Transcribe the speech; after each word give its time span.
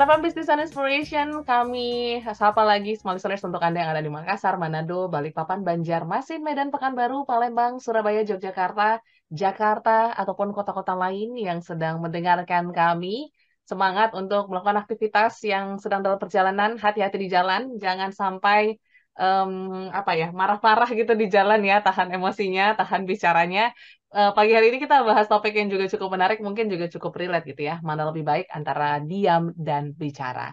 FM 0.00 0.24
Business 0.24 0.48
and 0.48 0.64
Inspiration, 0.64 1.44
kami 1.44 2.16
sapa 2.32 2.64
lagi 2.64 2.96
small 2.96 3.20
listeners 3.20 3.44
untuk 3.44 3.60
Anda 3.60 3.84
yang 3.84 3.92
ada 3.92 4.00
di 4.00 4.08
Makassar, 4.08 4.56
Manado, 4.56 5.04
Balikpapan, 5.12 5.60
Banjarmasin, 5.60 6.40
Medan, 6.40 6.72
Pekanbaru, 6.72 7.28
Palembang, 7.28 7.76
Surabaya, 7.76 8.24
Yogyakarta, 8.24 9.04
Jakarta, 9.28 10.16
ataupun 10.16 10.56
kota-kota 10.56 10.96
lain 10.96 11.36
yang 11.36 11.60
sedang 11.60 12.00
mendengarkan 12.00 12.72
kami. 12.72 13.36
Semangat 13.68 14.16
untuk 14.16 14.48
melakukan 14.48 14.80
aktivitas 14.80 15.44
yang 15.44 15.76
sedang 15.76 16.00
dalam 16.00 16.16
perjalanan, 16.16 16.80
hati-hati 16.80 17.20
di 17.20 17.28
jalan, 17.28 17.76
jangan 17.76 18.16
sampai 18.16 18.80
um, 19.18 19.88
apa 19.92 20.12
ya 20.16 20.28
marah-marah 20.30 20.88
gitu 20.92 21.12
di 21.16 21.26
jalan 21.28 21.60
ya, 21.64 21.80
tahan 21.84 22.12
emosinya, 22.16 22.76
tahan 22.78 23.02
bicaranya 23.08 23.72
uh, 24.12 24.30
pagi 24.36 24.52
hari 24.52 24.72
ini 24.72 24.78
kita 24.80 25.02
bahas 25.02 25.26
topik 25.26 25.56
yang 25.56 25.68
juga 25.72 25.88
cukup 25.88 26.14
menarik, 26.14 26.38
mungkin 26.44 26.68
juga 26.68 26.86
cukup 26.92 27.12
relate 27.16 27.48
gitu 27.52 27.62
ya. 27.68 27.80
Mana 27.80 28.08
lebih 28.08 28.24
baik 28.24 28.46
antara 28.52 29.00
diam 29.00 29.52
dan 29.56 29.92
bicara. 29.96 30.52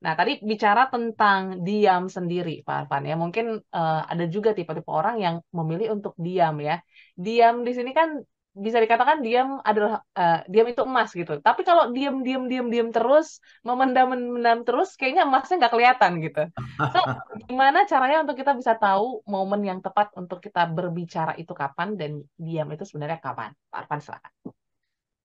Nah, 0.00 0.16
tadi 0.16 0.40
bicara 0.40 0.88
tentang 0.88 1.60
diam 1.60 2.08
sendiri, 2.08 2.64
Pak 2.64 2.88
Arfan 2.88 3.04
ya. 3.04 3.20
Mungkin 3.20 3.60
uh, 3.60 4.00
ada 4.08 4.24
juga 4.32 4.56
tipe-tipe 4.56 4.88
orang 4.88 5.20
yang 5.20 5.34
memilih 5.52 5.92
untuk 6.00 6.16
diam 6.16 6.56
ya. 6.64 6.80
Diam 7.12 7.68
di 7.68 7.72
sini 7.76 7.92
kan 7.92 8.16
bisa 8.50 8.82
dikatakan 8.82 9.22
diam 9.22 9.62
adalah 9.62 10.02
uh, 10.16 10.40
diam 10.48 10.66
itu 10.72 10.82
emas 10.88 11.12
gitu. 11.12 11.38
Tapi 11.44 11.62
kalau 11.68 11.92
diam 11.92 12.24
diam 12.24 12.48
diam 12.48 12.72
diam 12.72 12.88
terus, 12.90 13.44
memendam 13.60 14.16
memendam 14.16 14.64
terus, 14.64 14.96
kayaknya 14.96 15.28
emasnya 15.28 15.60
nggak 15.60 15.72
kelihatan 15.76 16.12
gitu. 16.24 16.42
So, 16.80 17.00
gimana 17.50 17.82
caranya 17.90 18.22
untuk 18.22 18.38
kita 18.38 18.54
bisa 18.54 18.78
tahu 18.78 19.26
momen 19.26 19.66
yang 19.66 19.82
tepat 19.82 20.14
untuk 20.14 20.38
kita 20.38 20.70
berbicara 20.70 21.34
itu 21.34 21.50
kapan 21.50 21.98
dan 21.98 22.22
diam 22.38 22.70
itu 22.70 22.86
sebenarnya 22.86 23.18
kapan? 23.18 23.50
Pak 23.66 23.78
Arfan 23.84 24.00
silakan. 24.00 24.32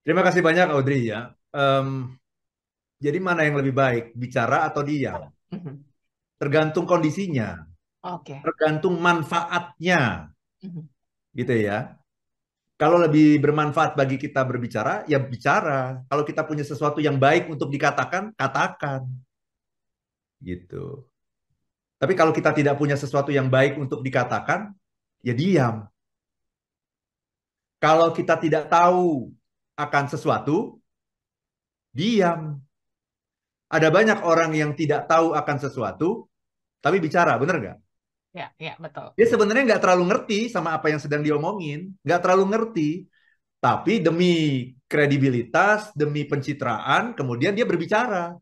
Terima 0.02 0.22
kasih 0.26 0.42
banyak 0.42 0.74
Audrey 0.74 1.06
ya. 1.14 1.30
Um, 1.54 2.18
jadi 2.98 3.22
mana 3.22 3.46
yang 3.46 3.62
lebih 3.62 3.78
baik, 3.78 4.18
bicara 4.18 4.66
atau 4.66 4.82
diam? 4.82 5.30
Mhm. 5.54 5.86
Tergantung 6.42 6.90
kondisinya. 6.90 7.62
Oke. 8.02 8.36
Okay. 8.36 8.40
Tergantung 8.42 8.98
manfaatnya. 8.98 10.34
Mm-hmm. 10.66 10.84
Gitu 11.38 11.54
ya 11.62 11.96
kalau 12.76 13.00
lebih 13.00 13.40
bermanfaat 13.40 13.96
bagi 13.96 14.20
kita 14.20 14.44
berbicara, 14.44 15.08
ya 15.08 15.16
bicara. 15.16 16.04
Kalau 16.12 16.28
kita 16.28 16.44
punya 16.44 16.64
sesuatu 16.68 17.00
yang 17.00 17.16
baik 17.16 17.48
untuk 17.48 17.72
dikatakan, 17.72 18.36
katakan. 18.36 19.08
Gitu. 20.44 21.08
Tapi 22.06 22.14
kalau 22.14 22.30
kita 22.30 22.54
tidak 22.54 22.78
punya 22.78 22.94
sesuatu 22.94 23.34
yang 23.34 23.50
baik 23.50 23.82
untuk 23.82 24.06
dikatakan, 24.06 24.70
ya 25.26 25.34
diam. 25.34 25.90
Kalau 27.82 28.14
kita 28.14 28.38
tidak 28.38 28.70
tahu 28.70 29.34
akan 29.74 30.06
sesuatu, 30.06 30.78
diam. 31.90 32.62
Ada 33.74 33.90
banyak 33.90 34.22
orang 34.22 34.54
yang 34.54 34.78
tidak 34.78 35.10
tahu 35.10 35.34
akan 35.34 35.58
sesuatu, 35.58 36.30
tapi 36.78 37.02
bicara, 37.02 37.42
benar 37.42 37.58
nggak? 37.58 37.78
Ya, 38.38 38.54
ya 38.62 38.78
betul. 38.78 39.18
Dia 39.18 39.26
sebenarnya 39.26 39.74
nggak 39.74 39.82
terlalu 39.82 40.04
ngerti 40.14 40.40
sama 40.54 40.78
apa 40.78 40.94
yang 40.94 41.02
sedang 41.02 41.26
diomongin, 41.26 41.90
nggak 42.06 42.22
terlalu 42.22 42.54
ngerti. 42.54 42.90
Tapi 43.58 43.98
demi 43.98 44.70
kredibilitas, 44.86 45.90
demi 45.98 46.22
pencitraan, 46.30 47.18
kemudian 47.18 47.58
dia 47.58 47.66
berbicara. 47.66 48.38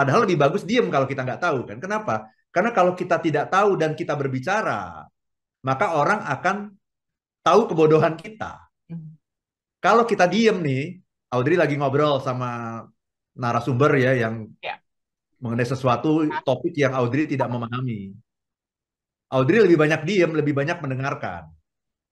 Padahal 0.00 0.24
lebih 0.24 0.40
bagus 0.40 0.64
diem 0.64 0.88
kalau 0.88 1.04
kita 1.04 1.28
nggak 1.28 1.44
tahu 1.44 1.68
kan. 1.68 1.76
Kenapa? 1.76 2.32
Karena 2.48 2.72
kalau 2.72 2.96
kita 2.96 3.20
tidak 3.20 3.52
tahu 3.52 3.76
dan 3.76 3.92
kita 3.92 4.16
berbicara, 4.16 5.04
maka 5.60 5.92
orang 5.92 6.24
akan 6.24 6.72
tahu 7.44 7.68
kebodohan 7.68 8.16
kita. 8.16 8.64
Hmm. 8.88 9.20
Kalau 9.76 10.08
kita 10.08 10.24
diem 10.24 10.56
nih, 10.56 10.96
Audrey 11.36 11.60
lagi 11.60 11.76
ngobrol 11.76 12.16
sama 12.24 12.80
narasumber 13.36 13.92
ya 14.00 14.16
yang 14.16 14.48
ya 14.64 14.80
mengenai 15.40 15.68
sesuatu 15.68 16.24
topik 16.40 16.72
yang 16.72 16.96
Audrey 16.96 17.28
tidak 17.28 17.52
memahami. 17.52 18.16
Audrey 19.28 19.60
lebih 19.60 19.76
banyak 19.76 20.00
diam, 20.08 20.32
lebih 20.32 20.56
banyak 20.56 20.80
mendengarkan. 20.80 21.52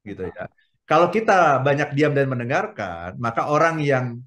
Gitu 0.05 0.28
ya. 0.28 0.44
Kalau 0.84 1.09
kita 1.09 1.65
banyak 1.65 1.97
diam 1.97 2.12
dan 2.12 2.28
mendengarkan, 2.28 3.16
maka 3.16 3.49
orang 3.49 3.81
yang 3.81 4.20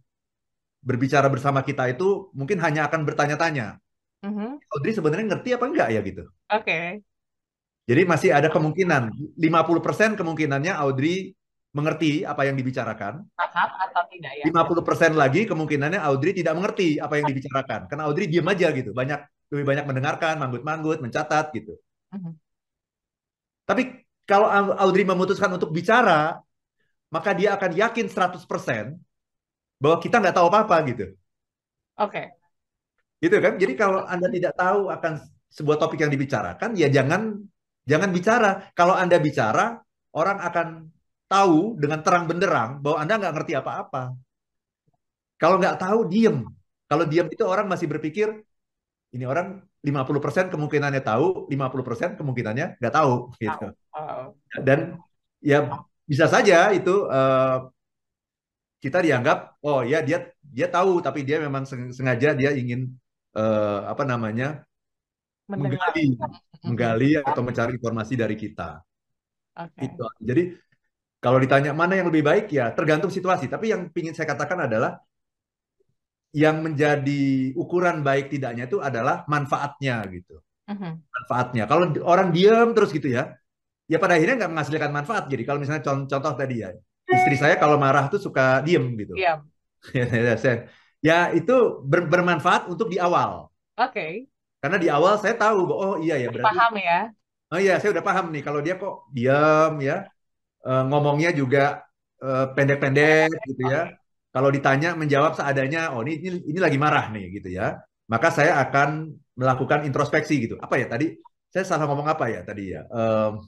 berbicara 0.81 1.29
bersama 1.29 1.61
kita 1.61 1.87
itu 1.93 2.33
mungkin 2.33 2.57
hanya 2.59 2.89
akan 2.89 3.05
bertanya-tanya. 3.05 3.77
Mm-hmm. 4.21 4.49
Audrey 4.69 4.93
sebenarnya 4.93 5.25
ngerti 5.33 5.49
apa 5.53 5.65
enggak 5.65 5.89
ya 5.93 6.01
gitu. 6.01 6.23
Oke. 6.25 6.65
Okay. 6.65 6.85
Jadi 7.89 8.01
masih 8.05 8.29
ada 8.29 8.47
kemungkinan, 8.53 9.09
50% 9.41 10.19
kemungkinannya 10.19 10.73
Audrey 10.77 11.33
mengerti 11.71 12.27
apa 12.27 12.45
yang 12.45 12.55
dibicarakan. 12.59 13.25
Paham 13.33 13.69
atau 13.89 14.03
tidak 14.11 14.31
ya? 14.37 14.43
50% 14.47 15.17
lagi 15.17 15.47
kemungkinannya 15.49 15.99
Audrey 16.03 16.35
tidak 16.35 16.53
mengerti 16.59 17.01
apa 17.01 17.17
yang 17.17 17.25
dibicarakan. 17.31 17.89
Karena 17.89 18.03
Audrey 18.05 18.29
diam 18.29 18.45
aja 18.47 18.69
gitu. 18.75 18.93
Banyak 18.93 19.19
lebih 19.51 19.65
banyak 19.67 19.85
mendengarkan, 19.87 20.39
manggut-manggut, 20.39 20.99
mencatat 21.03 21.51
gitu. 21.55 21.75
Uh-huh. 22.11 22.33
Tapi 23.65 24.03
kalau 24.29 24.47
Audrey 24.77 25.03
memutuskan 25.03 25.51
untuk 25.51 25.73
bicara, 25.73 26.39
maka 27.11 27.35
dia 27.35 27.55
akan 27.55 27.71
yakin 27.75 28.07
100% 28.07 28.47
bahwa 29.81 29.97
kita 29.97 30.21
nggak 30.21 30.35
tahu 30.37 30.47
apa-apa 30.53 30.77
gitu. 30.93 31.05
Oke. 31.97 32.13
Okay. 32.13 32.25
Gitu 33.17 33.37
kan? 33.41 33.57
Jadi 33.57 33.73
kalau 33.73 34.05
Anda 34.05 34.29
tidak 34.29 34.53
tahu 34.53 34.93
akan 34.93 35.13
sebuah 35.49 35.77
topik 35.81 36.05
yang 36.05 36.13
dibicarakan, 36.13 36.77
ya 36.77 36.87
jangan 36.93 37.41
jangan 37.89 38.09
bicara. 38.13 38.69
Kalau 38.77 38.93
Anda 38.93 39.17
bicara, 39.17 39.81
orang 40.13 40.37
akan 40.41 40.67
tahu 41.25 41.81
dengan 41.81 42.05
terang 42.05 42.29
benderang 42.29 42.79
bahwa 42.79 42.97
Anda 43.01 43.13
nggak 43.17 43.33
ngerti 43.41 43.53
apa-apa. 43.57 44.13
Kalau 45.41 45.57
nggak 45.57 45.81
tahu, 45.81 46.05
diem. 46.05 46.45
Kalau 46.85 47.03
diem 47.09 47.25
itu 47.33 47.41
orang 47.41 47.65
masih 47.65 47.89
berpikir, 47.89 48.29
ini 49.11 49.25
orang 49.25 49.65
50% 49.81 50.53
kemungkinannya 50.53 51.01
tahu, 51.01 51.49
50% 51.49 52.19
kemungkinannya 52.21 52.77
nggak 52.77 52.93
tahu. 52.93 53.33
Gitu. 53.41 53.67
Dan 54.61 55.01
ya 55.41 55.81
bisa 56.05 56.29
saja 56.29 56.69
itu 56.69 57.09
uh, 57.09 57.71
kita 58.81 58.97
dianggap, 58.97 59.61
oh 59.61 59.85
ya 59.85 60.01
dia 60.01 60.33
dia 60.41 60.67
tahu, 60.67 61.05
tapi 61.05 61.21
dia 61.21 61.37
memang 61.37 61.69
sengaja 61.69 62.33
dia 62.33 62.51
ingin 62.57 62.89
uh, 63.37 63.85
apa 63.85 64.03
namanya 64.09 64.65
menggali, 65.45 66.17
menggali 66.65 67.09
atau 67.21 67.41
mencari 67.45 67.77
informasi 67.77 68.13
dari 68.17 68.33
kita. 68.33 68.81
Okay. 69.53 69.85
Itu. 69.85 70.05
Jadi 70.17 70.43
kalau 71.21 71.37
ditanya 71.37 71.77
mana 71.77 71.93
yang 71.93 72.09
lebih 72.09 72.25
baik 72.25 72.49
ya 72.49 72.73
tergantung 72.73 73.13
situasi. 73.13 73.45
Tapi 73.45 73.69
yang 73.69 73.85
ingin 73.93 74.17
saya 74.17 74.33
katakan 74.33 74.65
adalah 74.65 74.97
yang 76.33 76.63
menjadi 76.63 77.51
ukuran 77.59 78.01
baik 78.01 78.31
tidaknya 78.31 78.65
itu 78.65 78.81
adalah 78.81 79.27
manfaatnya 79.27 80.01
gitu. 80.09 80.41
Uh-huh. 80.65 80.97
Manfaatnya. 80.97 81.67
Kalau 81.67 81.91
orang 82.07 82.31
diam 82.31 82.71
terus 82.71 82.95
gitu 82.95 83.11
ya, 83.11 83.35
ya 83.85 83.99
pada 83.99 84.15
akhirnya 84.15 84.41
nggak 84.41 84.51
menghasilkan 84.55 84.91
manfaat. 84.95 85.27
Jadi 85.27 85.43
kalau 85.43 85.59
misalnya 85.59 85.83
contoh, 85.83 86.07
contoh 86.07 86.33
tadi 86.33 86.63
ya, 86.63 86.71
istri 87.11 87.35
saya 87.35 87.55
kalau 87.59 87.75
marah 87.75 88.07
tuh 88.07 88.21
suka 88.21 88.63
diem 88.63 88.85
gitu. 88.95 89.13
Diam. 89.15 89.43
ya, 91.07 91.33
itu 91.33 91.55
ber, 91.83 92.05
bermanfaat 92.07 92.69
untuk 92.71 92.87
di 92.87 93.01
awal. 93.01 93.49
Oke. 93.75 93.91
Okay. 93.91 94.13
Karena 94.61 94.77
di 94.77 94.87
awal 94.93 95.17
saya 95.17 95.33
tahu, 95.33 95.59
oh 95.73 95.95
iya 95.97 96.21
ya 96.21 96.29
berarti. 96.29 96.47
Paham 96.53 96.73
ya. 96.77 96.99
Oh 97.51 97.59
iya, 97.59 97.81
saya 97.81 97.91
udah 97.97 98.05
paham 98.05 98.29
nih. 98.29 98.43
Kalau 98.45 98.61
dia 98.61 98.77
kok 98.77 99.09
diam 99.09 99.81
ya, 99.81 100.05
uh, 100.63 100.83
ngomongnya 100.85 101.33
juga 101.33 101.81
uh, 102.21 102.53
pendek-pendek 102.53 103.33
gitu 103.49 103.63
ya. 103.67 103.91
Kalau 104.31 104.47
ditanya 104.47 104.95
menjawab 104.95 105.35
seadanya, 105.35 105.91
oh 105.91 106.05
ini, 106.07 106.21
ini 106.23 106.37
ini 106.47 106.59
lagi 106.61 106.77
marah 106.79 107.11
nih 107.11 107.41
gitu 107.41 107.49
ya. 107.51 107.81
Maka 108.07 108.31
saya 108.31 108.61
akan 108.63 109.11
melakukan 109.35 109.83
introspeksi 109.83 110.47
gitu. 110.47 110.55
Apa 110.61 110.79
ya 110.79 110.87
tadi? 110.87 111.17
Saya 111.51 111.67
salah 111.67 111.89
ngomong 111.91 112.07
apa 112.07 112.31
ya 112.31 112.39
tadi 112.47 112.71
ya? 112.71 112.87
Um, 112.87 113.43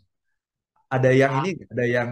ada 0.93 1.09
yang 1.09 1.31
ini, 1.41 1.51
ada 1.65 1.85
yang 1.89 2.09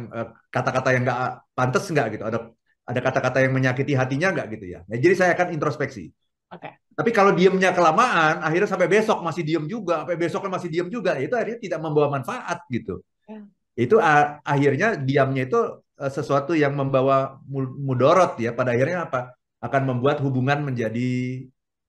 kata-kata 0.50 0.90
uh, 0.90 0.94
yang 0.98 1.04
nggak 1.06 1.20
pantas 1.54 1.86
nggak 1.86 2.08
gitu? 2.18 2.24
Ada 2.26 2.38
ada 2.82 3.00
kata-kata 3.00 3.38
yang 3.46 3.54
menyakiti 3.54 3.94
hatinya 3.94 4.34
nggak 4.34 4.48
gitu 4.58 4.66
ya? 4.66 4.80
Nah, 4.90 4.98
jadi 4.98 5.14
saya 5.14 5.32
akan 5.38 5.54
introspeksi. 5.54 6.10
Oke. 6.50 6.66
Okay. 6.66 6.74
Tapi 6.92 7.10
kalau 7.16 7.32
diamnya 7.32 7.72
kelamaan, 7.72 8.44
akhirnya 8.44 8.68
sampai 8.68 8.90
besok 8.92 9.24
masih 9.24 9.48
diem 9.48 9.64
juga, 9.70 10.04
sampai 10.04 10.18
besok 10.20 10.42
masih 10.52 10.70
diem 10.74 10.90
juga, 10.92 11.16
itu 11.22 11.32
akhirnya 11.38 11.60
tidak 11.62 11.80
membawa 11.80 12.20
manfaat 12.20 12.66
gitu. 12.68 13.00
Yeah 13.30 13.48
itu 13.76 13.96
akhirnya 14.44 15.00
diamnya 15.00 15.48
itu 15.48 15.60
uh, 15.80 16.12
sesuatu 16.12 16.52
yang 16.52 16.76
membawa 16.76 17.40
mudorot 17.88 18.36
ya 18.38 18.52
pada 18.52 18.76
akhirnya 18.76 19.08
apa 19.08 19.32
akan 19.64 19.82
membuat 19.96 20.20
hubungan 20.20 20.68
menjadi 20.68 21.10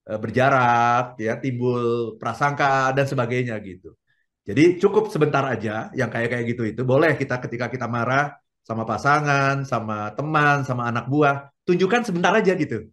uh, 0.06 0.18
berjarak 0.22 1.18
ya 1.18 1.36
timbul 1.42 2.14
prasangka 2.22 2.94
dan 2.94 3.06
sebagainya 3.10 3.58
gitu 3.66 3.98
jadi 4.42 4.74
cukup 4.82 5.06
sebentar 5.14 5.46
aja 5.46 5.94
yang 5.94 6.10
kayak 6.10 6.28
kayak 6.34 6.44
gitu 6.50 6.62
itu. 6.66 6.82
Boleh 6.82 7.14
kita 7.14 7.38
ketika 7.38 7.70
kita 7.70 7.86
marah 7.86 8.34
sama 8.66 8.82
pasangan 8.82 9.62
sama 9.62 10.10
teman 10.18 10.66
sama 10.66 10.90
anak 10.90 11.06
buah 11.06 11.46
tunjukkan 11.62 12.02
sebentar 12.10 12.34
aja 12.34 12.58
gitu. 12.58 12.90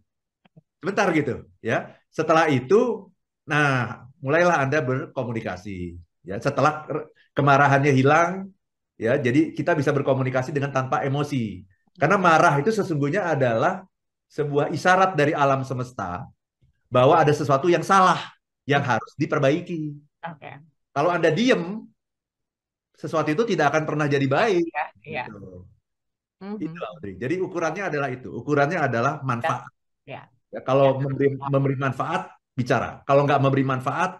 Sebentar 0.78 1.10
gitu 1.10 1.50
ya. 1.58 1.90
Setelah 2.10 2.46
itu 2.50 3.10
nah 3.50 4.06
mulailah 4.22 4.62
anda 4.62 4.78
berkomunikasi 4.78 5.98
ya. 6.22 6.38
Setelah 6.38 6.86
kemarahannya 7.34 7.90
hilang 7.90 8.54
ya 8.94 9.18
jadi 9.18 9.50
kita 9.50 9.74
bisa 9.74 9.90
berkomunikasi 9.90 10.54
dengan 10.54 10.70
tanpa 10.70 11.02
emosi. 11.02 11.66
Karena 11.98 12.14
marah 12.14 12.62
itu 12.62 12.70
sesungguhnya 12.70 13.26
adalah 13.34 13.82
sebuah 14.30 14.70
isyarat 14.70 15.18
dari 15.18 15.34
alam 15.34 15.66
semesta 15.66 16.30
bahwa 16.86 17.18
ada 17.18 17.34
sesuatu 17.34 17.66
yang 17.66 17.82
salah 17.82 18.22
yang 18.62 18.86
harus 18.86 19.10
diperbaiki. 19.18 19.98
Oke. 20.22 20.62
Kalau 20.90 21.10
Anda 21.14 21.30
diem, 21.30 21.86
sesuatu 22.98 23.30
itu 23.32 23.44
tidak 23.56 23.72
akan 23.74 23.82
pernah 23.88 24.06
jadi 24.10 24.26
baik. 24.26 24.64
Ya, 24.68 24.84
iya. 25.06 25.24
Gitu. 25.30 25.64
Mhm. 26.40 26.56
Itu 26.60 26.78
Audrey. 26.80 27.14
Jadi 27.20 27.34
ukurannya 27.40 27.82
adalah 27.88 28.08
itu. 28.08 28.28
Ukurannya 28.32 28.78
adalah 28.80 29.20
manfaat. 29.20 29.68
Ya. 30.08 30.26
Ya, 30.50 30.60
kalau 30.66 30.98
Ya. 30.98 31.06
memberi 31.06 31.28
memberi 31.36 31.76
manfaat 31.78 32.32
bicara. 32.56 33.04
Kalau 33.06 33.22
nggak 33.28 33.40
memberi 33.40 33.64
manfaat 33.64 34.18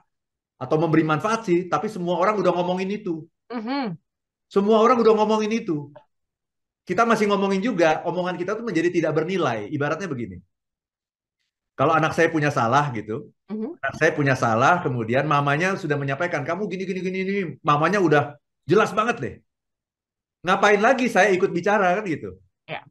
atau 0.60 0.76
memberi 0.76 1.02
manfaat 1.02 1.48
sih, 1.48 1.66
tapi 1.66 1.88
semua 1.88 2.20
orang 2.20 2.38
udah 2.38 2.52
ngomongin 2.54 2.88
itu. 2.92 3.24
Mhm. 3.50 3.96
Semua 4.46 4.78
orang 4.84 5.00
udah 5.00 5.14
ngomongin 5.16 5.64
itu. 5.64 5.90
Kita 6.84 7.06
masih 7.06 7.30
ngomongin 7.30 7.62
juga, 7.62 8.02
omongan 8.02 8.34
kita 8.34 8.58
tuh 8.58 8.66
menjadi 8.66 8.90
tidak 8.90 9.12
bernilai. 9.14 9.70
Ibaratnya 9.70 10.10
begini. 10.10 10.42
Kalau 11.80 11.96
anak 11.96 12.12
saya 12.12 12.28
punya 12.28 12.52
salah 12.52 12.92
gitu, 12.92 13.32
Mhm. 13.48 13.80
anak 13.80 13.94
saya 13.96 14.12
punya 14.12 14.36
salah, 14.36 14.84
kemudian 14.84 15.24
mamanya 15.24 15.72
sudah 15.80 15.96
menyampaikan, 15.96 16.44
kamu 16.44 16.68
gini, 16.68 16.84
gini, 16.84 17.00
gini, 17.00 17.18
gini. 17.24 17.42
Mamanya 17.64 18.04
udah 18.04 18.36
jelas 18.68 18.92
banget 18.92 19.16
deh. 19.16 19.34
Ngapain 20.44 20.76
lagi 20.76 21.08
saya 21.08 21.32
ikut 21.32 21.48
bicara 21.48 21.96
kan 21.96 22.04
gitu. 22.04 22.36
Ya. 22.68 22.84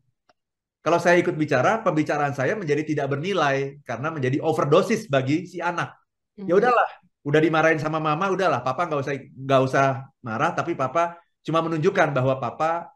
Kalau 0.81 0.97
saya 0.97 1.21
ikut 1.21 1.37
bicara, 1.37 1.85
pembicaraan 1.85 2.33
saya 2.33 2.57
menjadi 2.57 2.81
tidak 2.81 3.13
bernilai 3.13 3.77
karena 3.85 4.09
menjadi 4.09 4.41
overdosis 4.41 5.05
bagi 5.05 5.45
si 5.45 5.61
anak. 5.61 5.93
Ya 6.33 6.57
Mhm. 6.57 6.57
udahlah, 6.57 6.89
udah 7.29 7.41
dimarahin 7.45 7.77
sama 7.77 8.01
mama, 8.01 8.25
udahlah, 8.33 8.65
papa 8.65 8.89
nggak 8.89 8.99
usah 9.05 9.13
nggak 9.21 9.61
usah 9.69 9.85
marah, 10.25 10.49
tapi 10.57 10.73
papa 10.73 11.19
cuma 11.45 11.61
menunjukkan 11.61 12.09
bahwa 12.09 12.41
papa 12.41 12.89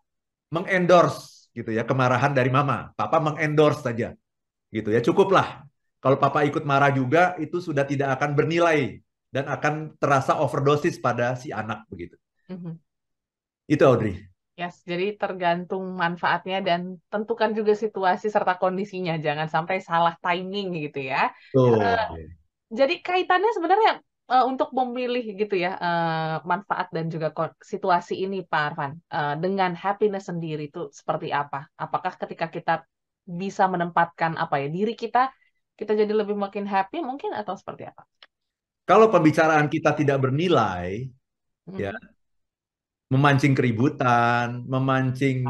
mengendorse 0.49 1.53
gitu 1.53 1.69
ya 1.69 1.85
kemarahan 1.85 2.33
dari 2.33 2.49
mama. 2.49 2.89
Papa 2.97 3.21
mengendorse 3.21 3.85
saja, 3.85 4.17
gitu 4.73 4.89
ya 4.89 4.97
cukuplah. 5.05 5.69
Kalau 6.03 6.19
papa 6.19 6.43
ikut 6.43 6.67
marah 6.67 6.91
juga, 6.91 7.31
itu 7.39 7.63
sudah 7.63 7.87
tidak 7.87 8.19
akan 8.19 8.35
bernilai 8.35 8.99
dan 9.31 9.47
akan 9.47 9.95
terasa 9.95 10.35
overdosis 10.35 10.99
pada 10.99 11.39
si 11.39 11.55
anak 11.55 11.87
begitu. 11.87 12.19
Mhm. 12.51 12.75
Itu 13.71 13.83
Audrey. 13.87 14.19
Yes, 14.59 14.83
jadi 14.85 15.17
tergantung 15.17 15.97
manfaatnya 15.97 16.61
dan 16.61 17.01
tentukan 17.09 17.55
juga 17.57 17.73
situasi 17.73 18.29
serta 18.29 18.59
kondisinya. 18.59 19.17
Jangan 19.17 19.47
sampai 19.47 19.81
salah 19.81 20.13
timing 20.19 20.91
gitu 20.91 21.07
ya. 21.07 21.31
Tuh. 21.55 21.79
Eh, 21.79 22.29
jadi 22.69 23.01
kaitannya 23.01 23.49
sebenarnya 23.55 23.93
eh, 24.29 24.45
untuk 24.45 24.69
memilih 24.75 25.25
gitu 25.39 25.55
ya 25.57 25.73
eh, 25.79 26.35
manfaat 26.45 26.93
dan 26.93 27.09
juga 27.09 27.33
situasi 27.63 28.27
ini 28.27 28.45
Pak 28.45 28.61
Arfan 28.75 28.91
eh, 29.09 29.35
dengan 29.41 29.73
happiness 29.73 30.29
sendiri 30.29 30.69
itu 30.69 30.91
seperti 30.93 31.33
apa? 31.33 31.65
Apakah 31.73 32.13
ketika 32.19 32.51
kita 32.51 32.85
bisa 33.25 33.65
menempatkan 33.71 34.35
apa 34.37 34.61
ya 34.61 34.67
diri 34.69 34.93
kita 34.93 35.31
kita 35.73 35.91
jadi 35.97 36.13
lebih 36.13 36.37
makin 36.37 36.65
happy 36.69 37.01
mungkin 37.01 37.33
atau 37.33 37.57
seperti 37.57 37.89
apa? 37.89 38.03
Kalau 38.83 39.07
pembicaraan 39.07 39.71
kita 39.71 39.95
tidak 39.95 40.17
bernilai, 40.19 41.07
Mhm. 41.63 41.79
ya 41.79 41.95
memancing 43.13 43.53
keributan, 43.53 44.65
memancing 44.65 45.45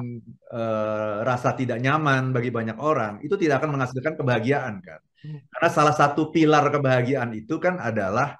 eh, 0.54 1.16
rasa 1.24 1.56
tidak 1.56 1.80
nyaman 1.80 2.36
bagi 2.36 2.52
banyak 2.52 2.76
orang, 2.76 3.24
itu 3.24 3.36
tidak 3.40 3.64
akan 3.64 3.80
menghasilkan 3.80 4.14
kebahagiaan 4.20 4.84
kan. 4.84 5.00
Hmm. 5.24 5.40
Karena 5.48 5.70
salah 5.72 5.96
satu 5.96 6.28
pilar 6.36 6.68
kebahagiaan 6.68 7.32
itu 7.34 7.56
kan 7.64 7.80
adalah 7.80 8.36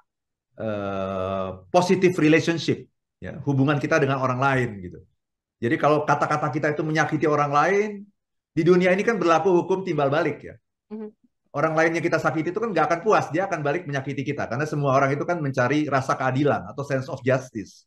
eh, 0.60 1.48
positive 1.72 2.14
relationship, 2.20 2.84
ya, 3.18 3.40
hubungan 3.48 3.80
kita 3.82 3.96
dengan 3.98 4.20
orang 4.22 4.38
lain 4.38 4.70
gitu. 4.84 5.00
Jadi 5.58 5.74
kalau 5.80 6.04
kata-kata 6.04 6.46
kita 6.52 6.66
itu 6.76 6.82
menyakiti 6.84 7.26
orang 7.26 7.50
lain, 7.50 7.90
di 8.54 8.62
dunia 8.62 8.92
ini 8.94 9.02
kan 9.02 9.16
berlaku 9.18 9.50
hukum 9.64 9.82
timbal 9.82 10.12
balik 10.12 10.38
ya. 10.44 10.54
Orang 11.54 11.78
lainnya 11.78 12.02
kita 12.02 12.18
sakiti 12.18 12.50
itu 12.50 12.58
kan 12.58 12.74
nggak 12.74 12.86
akan 12.90 13.00
puas, 13.06 13.30
dia 13.30 13.46
akan 13.46 13.62
balik 13.62 13.86
menyakiti 13.86 14.26
kita. 14.26 14.50
Karena 14.50 14.66
semua 14.66 14.90
orang 14.98 15.14
itu 15.14 15.22
kan 15.22 15.38
mencari 15.38 15.86
rasa 15.86 16.18
keadilan 16.18 16.66
atau 16.74 16.82
sense 16.82 17.06
of 17.06 17.22
justice. 17.22 17.86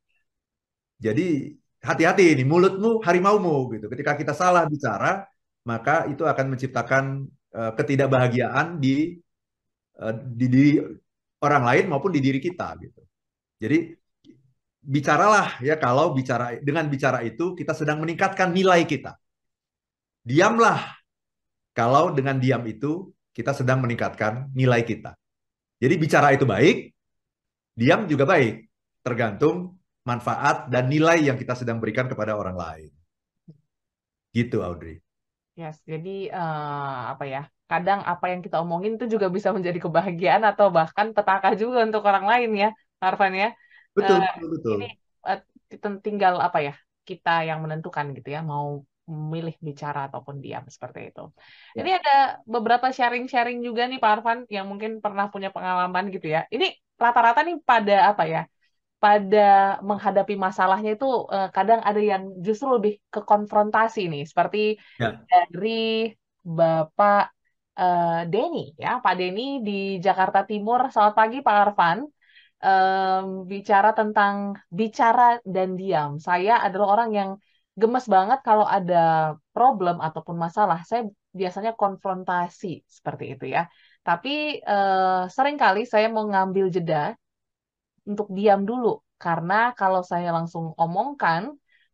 Jadi 1.04 1.52
hati-hati 1.84 2.32
ini 2.32 2.44
mulutmu 2.48 3.04
harimaumu 3.04 3.76
gitu. 3.76 3.92
Ketika 3.92 4.16
kita 4.16 4.32
salah 4.32 4.64
bicara, 4.72 5.28
maka 5.68 6.08
itu 6.08 6.24
akan 6.24 6.46
menciptakan 6.56 7.04
eh, 7.52 7.72
ketidakbahagiaan 7.76 8.80
di 8.80 9.20
eh, 10.00 10.14
di 10.16 10.46
diri 10.48 10.72
orang 11.44 11.64
lain 11.68 11.86
maupun 11.92 12.16
di 12.16 12.24
diri 12.24 12.40
kita 12.40 12.72
gitu. 12.80 13.02
Jadi 13.60 13.78
bicaralah 14.80 15.60
ya 15.60 15.76
kalau 15.76 16.16
bicara 16.16 16.56
dengan 16.64 16.88
bicara 16.88 17.20
itu 17.20 17.52
kita 17.52 17.76
sedang 17.76 18.00
meningkatkan 18.00 18.56
nilai 18.56 18.88
kita. 18.88 19.20
Diamlah 20.24 20.80
kalau 21.76 22.16
dengan 22.16 22.40
diam 22.40 22.64
itu 22.64 23.12
kita 23.38 23.54
sedang 23.54 23.80
meningkatkan 23.86 24.50
nilai 24.58 24.82
kita. 24.82 25.14
Jadi 25.84 25.96
bicara 26.02 26.34
itu 26.34 26.46
baik, 26.50 26.78
diam 27.80 28.02
juga 28.12 28.26
baik, 28.28 28.56
tergantung 29.06 29.78
manfaat 30.04 30.68
dan 30.74 30.90
nilai 30.92 31.20
yang 31.28 31.38
kita 31.42 31.54
sedang 31.56 31.78
berikan 31.84 32.08
kepada 32.12 32.34
orang 32.36 32.58
lain. 32.58 32.92
Gitu, 34.36 34.64
Audrey. 34.64 35.02
Yes, 35.60 35.78
jadi 35.92 36.10
eh, 36.36 36.98
apa 37.12 37.24
ya? 37.34 37.40
Kadang 37.70 38.00
apa 38.12 38.26
yang 38.32 38.42
kita 38.46 38.58
omongin 38.64 38.92
itu 38.96 39.06
juga 39.14 39.28
bisa 39.36 39.50
menjadi 39.56 39.80
kebahagiaan 39.86 40.44
atau 40.50 40.68
bahkan 40.78 41.08
petaka 41.16 41.48
juga 41.62 41.78
untuk 41.88 42.02
orang 42.10 42.26
lain 42.32 42.50
ya, 42.62 42.68
Arfan 43.06 43.34
ya. 43.42 43.48
Betul, 43.96 44.18
Eh, 44.22 44.28
betul, 44.32 44.48
betul. 44.56 44.80
ini 44.80 44.86
ten- 45.82 46.02
tinggal 46.06 46.34
apa 46.48 46.60
ya? 46.68 46.72
Kita 47.10 47.30
yang 47.50 47.60
menentukan 47.64 48.06
gitu 48.18 48.30
ya, 48.36 48.40
mau 48.52 48.68
memilih 49.08 49.56
bicara 49.68 50.00
ataupun 50.12 50.36
diam 50.44 50.66
seperti 50.76 51.00
itu. 51.10 51.24
Ya. 51.76 51.82
Ini 51.82 51.92
ada 52.00 52.14
beberapa 52.44 52.88
sharing-sharing 52.92 53.60
juga 53.68 53.82
nih 53.90 53.98
Pak 54.04 54.12
Arfan 54.20 54.40
yang 54.56 54.66
mungkin 54.72 55.00
pernah 55.04 55.26
punya 55.34 55.50
pengalaman 55.56 56.06
gitu 56.16 56.28
ya. 56.36 56.44
Ini 56.54 56.66
rata-rata 57.00 57.40
nih 57.48 57.56
pada 57.64 57.96
apa 58.12 58.24
ya? 58.28 58.42
Pada 58.98 59.78
menghadapi 59.90 60.34
masalahnya 60.46 60.90
itu 60.98 61.06
eh, 61.36 61.48
kadang 61.56 61.80
ada 61.86 62.02
yang 62.12 62.24
justru 62.46 62.68
lebih 62.76 62.94
ke 63.14 63.20
konfrontasi 63.24 64.00
nih, 64.12 64.24
seperti 64.32 64.58
Ya. 65.00 65.22
dari 65.32 66.12
Bapak 66.58 67.22
eh, 67.80 68.20
Denny 68.32 68.60
ya, 68.84 68.90
Pak 69.04 69.14
Denny 69.20 69.42
di 69.68 69.72
Jakarta 70.06 70.40
Timur. 70.50 70.80
Selamat 70.92 71.16
pagi 71.20 71.38
Pak 71.48 71.56
Arfan. 71.64 72.00
Em, 72.58 73.46
bicara 73.52 73.90
tentang 73.94 74.36
bicara 74.80 75.38
dan 75.46 75.70
diam. 75.80 76.12
Saya 76.18 76.58
adalah 76.66 76.88
orang 76.98 77.10
yang 77.20 77.30
gemes 77.82 78.06
banget 78.16 78.40
kalau 78.48 78.66
ada 78.78 78.98
problem 79.56 79.96
ataupun 80.08 80.36
masalah. 80.46 80.80
Saya 80.90 81.02
biasanya 81.40 81.72
konfrontasi 81.82 82.68
seperti 82.98 83.24
itu 83.38 83.46
ya. 83.56 83.62
Tapi 84.08 84.30
eh, 84.72 85.22
sering 85.36 85.58
kali 85.64 85.82
saya 85.94 86.08
mau 86.16 86.26
ngambil 86.32 86.66
jeda 86.76 87.14
untuk 88.10 88.28
diam 88.38 88.62
dulu 88.70 88.88
karena 89.24 89.54
kalau 89.80 90.02
saya 90.12 90.30
langsung 90.38 90.66
omongkan 90.84 91.42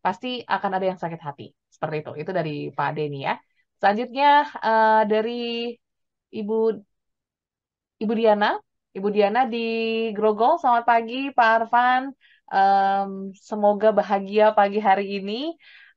pasti 0.04 0.28
akan 0.56 0.72
ada 0.76 0.86
yang 0.92 1.00
sakit 1.04 1.22
hati. 1.28 1.44
Seperti 1.74 1.96
itu. 2.02 2.12
Itu 2.22 2.32
dari 2.40 2.52
Pak 2.78 2.90
Denny 2.96 3.18
ya. 3.28 3.34
Selanjutnya 3.80 4.28
eh, 4.68 5.02
dari 5.12 5.32
Ibu 6.40 6.54
Ibu 8.04 8.14
Diana, 8.20 8.48
Ibu 8.98 9.08
Diana 9.16 9.40
di 9.54 9.58
Grogol. 10.16 10.54
Selamat 10.62 10.86
pagi 10.92 11.16
Pak 11.38 11.50
Arfan. 11.58 12.02
Em, 12.54 13.12
semoga 13.50 13.88
bahagia 14.00 14.44
pagi 14.58 14.78
hari 14.90 15.04
ini. 15.18 15.34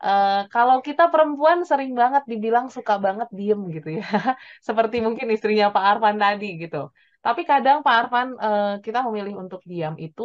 Eh, 0.05 0.33
kalau 0.55 0.77
kita 0.87 1.03
perempuan 1.13 1.59
sering 1.71 1.93
banget 2.01 2.23
dibilang 2.33 2.67
suka 2.77 2.95
banget 3.05 3.29
diem 3.39 3.61
gitu 3.77 3.89
ya. 3.99 4.05
Seperti 4.67 4.97
mungkin 5.07 5.27
istrinya 5.35 5.67
Pak 5.75 5.85
Arfan 5.91 6.17
tadi 6.25 6.47
gitu. 6.63 6.77
Tapi 7.25 7.41
kadang 7.51 7.79
Pak 7.87 7.95
Arfan 8.01 8.29
eh, 8.45 8.67
kita 8.85 8.99
memilih 9.07 9.35
untuk 9.43 9.61
diam 9.71 9.95
itu 10.05 10.23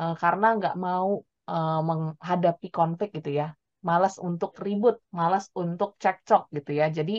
eh, 0.00 0.12
karena 0.22 0.46
nggak 0.58 0.74
mau 0.86 1.08
eh, 1.50 1.78
menghadapi 1.88 2.66
konflik 2.78 3.08
gitu 3.18 3.30
ya. 3.40 3.46
Malas 3.88 4.14
untuk 4.28 4.50
ribut, 4.66 4.94
malas 5.18 5.44
untuk 5.62 5.90
cekcok 6.02 6.42
gitu 6.56 6.70
ya. 6.80 6.84
Jadi 6.98 7.12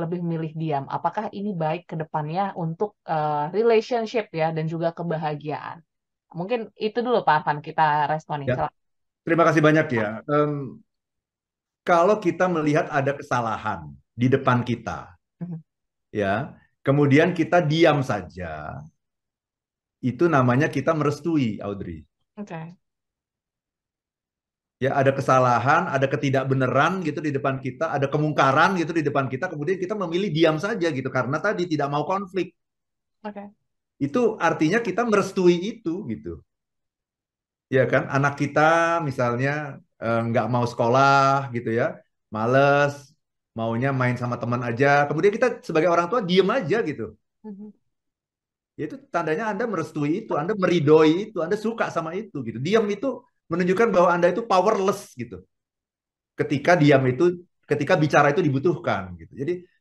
lebih 0.00 0.20
milih 0.30 0.52
diam. 0.60 0.84
Apakah 0.96 1.24
ini 1.38 1.50
baik 1.62 1.82
ke 1.90 1.94
depannya 2.02 2.42
untuk 2.62 2.90
eh, 3.12 3.44
relationship 3.56 4.24
ya 4.40 4.46
dan 4.56 4.64
juga 4.72 4.88
kebahagiaan? 4.98 5.78
Mungkin 6.38 6.60
itu 6.86 6.98
dulu 7.06 7.18
Pak 7.26 7.34
Arfan 7.38 7.58
kita 7.66 7.82
responin. 8.12 8.48
Ya. 8.50 8.66
Terima 9.24 9.44
kasih 9.48 9.62
banyak 9.64 9.86
ya. 9.98 10.08
Em, 10.28 10.52
kalau 11.84 12.16
kita 12.20 12.48
melihat 12.48 12.88
ada 12.88 13.12
kesalahan 13.12 13.92
di 14.16 14.26
depan 14.28 14.64
kita, 14.64 15.14
Mhm. 15.40 15.62
ya, 16.12 16.56
kemudian 16.80 17.32
kita 17.36 17.60
diam 17.64 18.00
saja, 18.00 18.80
itu 20.04 20.24
namanya 20.34 20.68
kita 20.70 20.92
merestui, 20.94 21.58
Audrey. 21.58 22.06
Oke. 22.36 22.76
Ya, 24.82 24.90
ada 25.00 25.14
kesalahan, 25.14 25.88
ada 25.88 26.06
ketidakbenaran 26.12 27.00
gitu 27.06 27.22
di 27.24 27.30
depan 27.32 27.56
kita, 27.62 27.94
ada 27.96 28.06
kemungkaran 28.10 28.76
gitu 28.76 28.92
di 28.92 29.00
depan 29.06 29.26
kita, 29.32 29.48
kemudian 29.48 29.78
kita 29.80 29.94
memilih 29.96 30.28
diam 30.34 30.56
saja 30.60 30.90
gitu 30.92 31.08
karena 31.08 31.38
tadi 31.40 31.64
tidak 31.72 31.88
mau 31.88 32.04
konflik. 32.04 32.52
Oke. 33.24 33.54
Itu 34.00 34.38
artinya 34.48 34.78
kita 34.82 35.02
merestui 35.06 35.56
itu 35.72 36.04
gitu. 36.12 36.42
Ya 37.74 37.82
kan, 37.92 38.02
anak 38.16 38.32
kita 38.40 38.60
misalnya 39.08 39.50
eh, 40.02 40.18
nggak 40.28 40.44
mau 40.52 40.64
sekolah 40.72 41.50
gitu 41.56 41.68
ya, 41.80 41.84
males, 42.34 42.92
maunya 43.58 43.88
main 44.00 44.16
sama 44.22 44.36
teman 44.42 44.62
aja. 44.68 44.86
Kemudian 45.08 45.32
kita 45.36 45.46
sebagai 45.66 45.90
orang 45.94 46.06
tua 46.10 46.20
diem 46.28 46.48
aja 46.56 46.76
gitu. 46.88 47.02
Mhm. 47.44 47.72
Ya 48.78 48.82
itu 48.90 48.96
tandanya 49.14 49.44
Anda 49.54 49.64
merestui 49.70 50.10
itu, 50.26 50.32
Anda 50.34 50.52
meridoi 50.58 51.30
itu, 51.30 51.38
Anda 51.44 51.54
suka 51.54 51.84
sama 51.94 52.10
itu 52.18 52.36
gitu. 52.46 52.58
Diam 52.58 52.84
itu 52.90 53.22
menunjukkan 53.50 53.88
bahwa 53.94 54.08
Anda 54.14 54.26
itu 54.34 54.42
powerless 54.50 55.14
gitu. 55.14 55.46
Ketika 56.34 56.74
diam 56.74 57.02
itu, 57.06 57.24
ketika 57.70 57.94
bicara 57.94 58.26
itu 58.34 58.42
dibutuhkan 58.42 59.14
gitu. 59.20 59.32
Jadi 59.40 59.52
eh, 59.62 59.73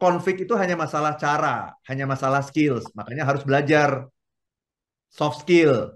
konflik 0.00 0.48
itu 0.48 0.56
hanya 0.56 0.72
masalah 0.72 1.20
cara, 1.20 1.76
hanya 1.84 2.08
masalah 2.08 2.40
skills. 2.40 2.88
Makanya 2.96 3.28
harus 3.28 3.44
belajar 3.44 4.08
soft 5.12 5.44
skill, 5.44 5.94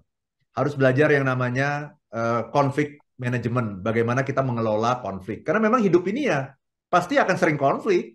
harus 0.53 0.77
belajar 0.77 1.09
yang 1.11 1.25
namanya 1.25 1.97
uh, 2.13 2.47
konflik 2.53 3.01
manajemen, 3.19 3.83
bagaimana 3.83 4.23
kita 4.23 4.45
mengelola 4.47 5.03
konflik. 5.03 5.43
Karena 5.43 5.65
memang 5.65 5.83
hidup 5.83 6.07
ini 6.07 6.31
ya 6.31 6.55
pasti 6.87 7.19
akan 7.19 7.37
sering 7.41 7.59
konflik, 7.59 8.15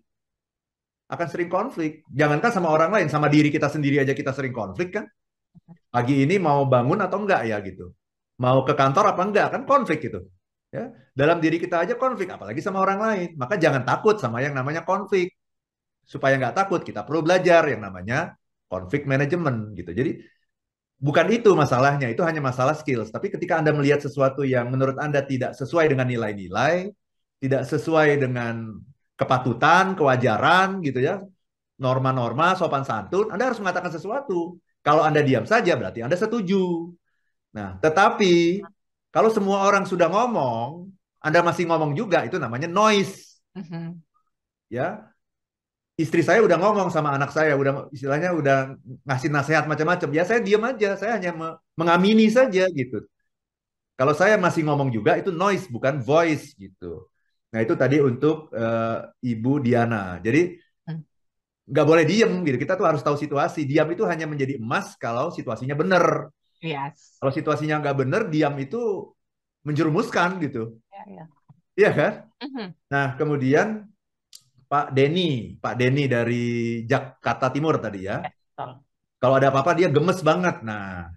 akan 1.11 1.27
sering 1.27 1.49
konflik. 1.51 2.07
Jangankan 2.07 2.51
sama 2.53 2.71
orang 2.71 2.93
lain, 2.93 3.07
sama 3.11 3.27
diri 3.27 3.51
kita 3.51 3.67
sendiri 3.67 3.99
aja 3.99 4.15
kita 4.15 4.31
sering 4.31 4.55
konflik 4.55 4.95
kan. 4.95 5.09
Pagi 5.91 6.25
ini 6.25 6.39
mau 6.39 6.65
bangun 6.65 7.03
atau 7.03 7.21
enggak 7.21 7.41
ya 7.45 7.57
gitu, 7.61 7.93
mau 8.41 8.65
ke 8.65 8.73
kantor 8.73 9.13
apa 9.13 9.21
enggak 9.21 9.47
kan 9.53 9.61
konflik 9.67 10.01
gitu. 10.07 10.23
Ya, 10.73 10.89
dalam 11.13 11.37
diri 11.37 11.61
kita 11.61 11.85
aja 11.85 11.93
konflik, 11.93 12.33
apalagi 12.33 12.57
sama 12.65 12.81
orang 12.81 12.99
lain. 13.05 13.29
Maka 13.37 13.61
jangan 13.61 13.85
takut 13.85 14.17
sama 14.17 14.41
yang 14.41 14.57
namanya 14.57 14.81
konflik. 14.81 15.37
Supaya 16.01 16.33
nggak 16.41 16.57
takut, 16.57 16.81
kita 16.81 17.05
perlu 17.05 17.21
belajar 17.21 17.61
yang 17.69 17.85
namanya 17.85 18.33
konflik 18.65 19.05
manajemen 19.05 19.77
gitu. 19.77 19.93
Jadi 19.93 20.11
bukan 20.97 21.27
itu 21.29 21.53
masalahnya, 21.53 22.09
itu 22.09 22.25
hanya 22.25 22.41
masalah 22.41 22.73
skills. 22.73 23.13
Tapi 23.13 23.29
ketika 23.29 23.61
Anda 23.61 23.69
melihat 23.69 24.01
sesuatu 24.01 24.41
yang 24.41 24.73
menurut 24.73 24.97
Anda 24.97 25.21
tidak 25.21 25.53
sesuai 25.53 25.93
dengan 25.93 26.09
nilai-nilai, 26.09 26.89
tidak 27.37 27.69
sesuai 27.69 28.17
dengan 28.17 28.81
kepatutan, 29.13 29.93
kewajaran 29.93 30.81
gitu 30.81 31.05
ya, 31.05 31.21
norma-norma, 31.77 32.57
sopan 32.57 32.81
santun, 32.81 33.29
Anda 33.29 33.53
harus 33.53 33.61
mengatakan 33.61 33.93
sesuatu. 33.93 34.57
Kalau 34.81 35.05
Anda 35.05 35.21
diam 35.21 35.45
saja 35.45 35.77
berarti 35.77 36.01
Anda 36.01 36.17
setuju. 36.17 36.89
Nah, 37.53 37.77
tetapi 37.77 38.65
kalau 39.13 39.29
semua 39.29 39.57
orang 39.67 39.85
sudah 39.85 40.07
ngomong, 40.09 40.89
Anda 41.23 41.39
masih 41.45 41.63
ngomong 41.69 41.93
juga, 41.95 42.25
itu 42.27 42.37
namanya 42.41 42.67
noise. 42.67 43.39
Mhm. 43.55 44.01
Ya, 44.69 45.13
istri 45.97 46.21
saya 46.25 46.41
udah 46.45 46.57
ngomong 46.57 46.89
sama 46.95 47.13
anak 47.17 47.29
saya, 47.37 47.53
udah 47.61 47.73
istilahnya 47.95 48.29
udah 48.33 48.57
ngasih 49.07 49.29
nasihat 49.29 49.63
macam-macam. 49.69 50.09
Ya 50.17 50.23
saya 50.29 50.39
diam 50.41 50.63
aja, 50.65 50.97
saya 50.99 51.11
hanya 51.17 51.31
me- 51.39 51.57
mengamini 51.79 52.25
saja 52.33 52.65
gitu. 52.73 53.05
Kalau 53.99 54.13
saya 54.17 54.35
masih 54.41 54.65
ngomong 54.65 54.89
juga 54.89 55.15
itu 55.21 55.29
noise 55.29 55.69
bukan 55.69 56.01
voice 56.01 56.57
gitu. 56.57 57.07
Nah 57.53 57.59
itu 57.61 57.73
tadi 57.77 58.01
untuk 58.01 58.49
eh, 58.53 58.97
Ibu 59.21 59.51
Diana. 59.61 60.17
Jadi 60.25 60.57
Hmm. 60.87 61.03
nggak 61.71 61.85
boleh 61.87 62.03
diem 62.03 62.31
gitu. 62.43 62.57
Kita 62.59 62.73
tuh 62.79 62.85
harus 62.89 63.01
tahu 63.05 63.15
situasi. 63.15 63.63
Diam 63.69 63.87
itu 63.93 64.03
hanya 64.11 64.25
menjadi 64.27 64.59
emas 64.59 64.95
kalau 64.99 65.31
situasinya 65.31 65.75
benar. 65.77 66.27
Yes. 66.63 67.19
Kalau 67.19 67.35
situasinya 67.35 67.83
nggak 67.83 67.97
benar, 68.07 68.21
diam 68.31 68.55
itu 68.55 69.11
menjerumuskan 69.67 70.39
gitu. 70.39 70.79
Ya, 70.87 71.03
ya. 71.11 71.25
Iya 71.75 71.91
kan? 71.91 72.13
Mhm. 72.39 72.65
Nah 72.87 73.07
kemudian 73.19 73.91
Pak 74.71 74.95
Denny, 74.95 75.59
Pak 75.59 75.75
Denny 75.75 76.07
dari 76.07 76.45
Jakarta 76.87 77.51
Timur 77.51 77.75
tadi 77.83 78.07
ya. 78.07 78.23
Betul. 78.23 78.79
Kalau 79.19 79.35
ada 79.35 79.51
apa-apa 79.51 79.75
dia 79.75 79.91
gemes 79.91 80.19
banget. 80.23 80.63
Nah, 80.63 81.11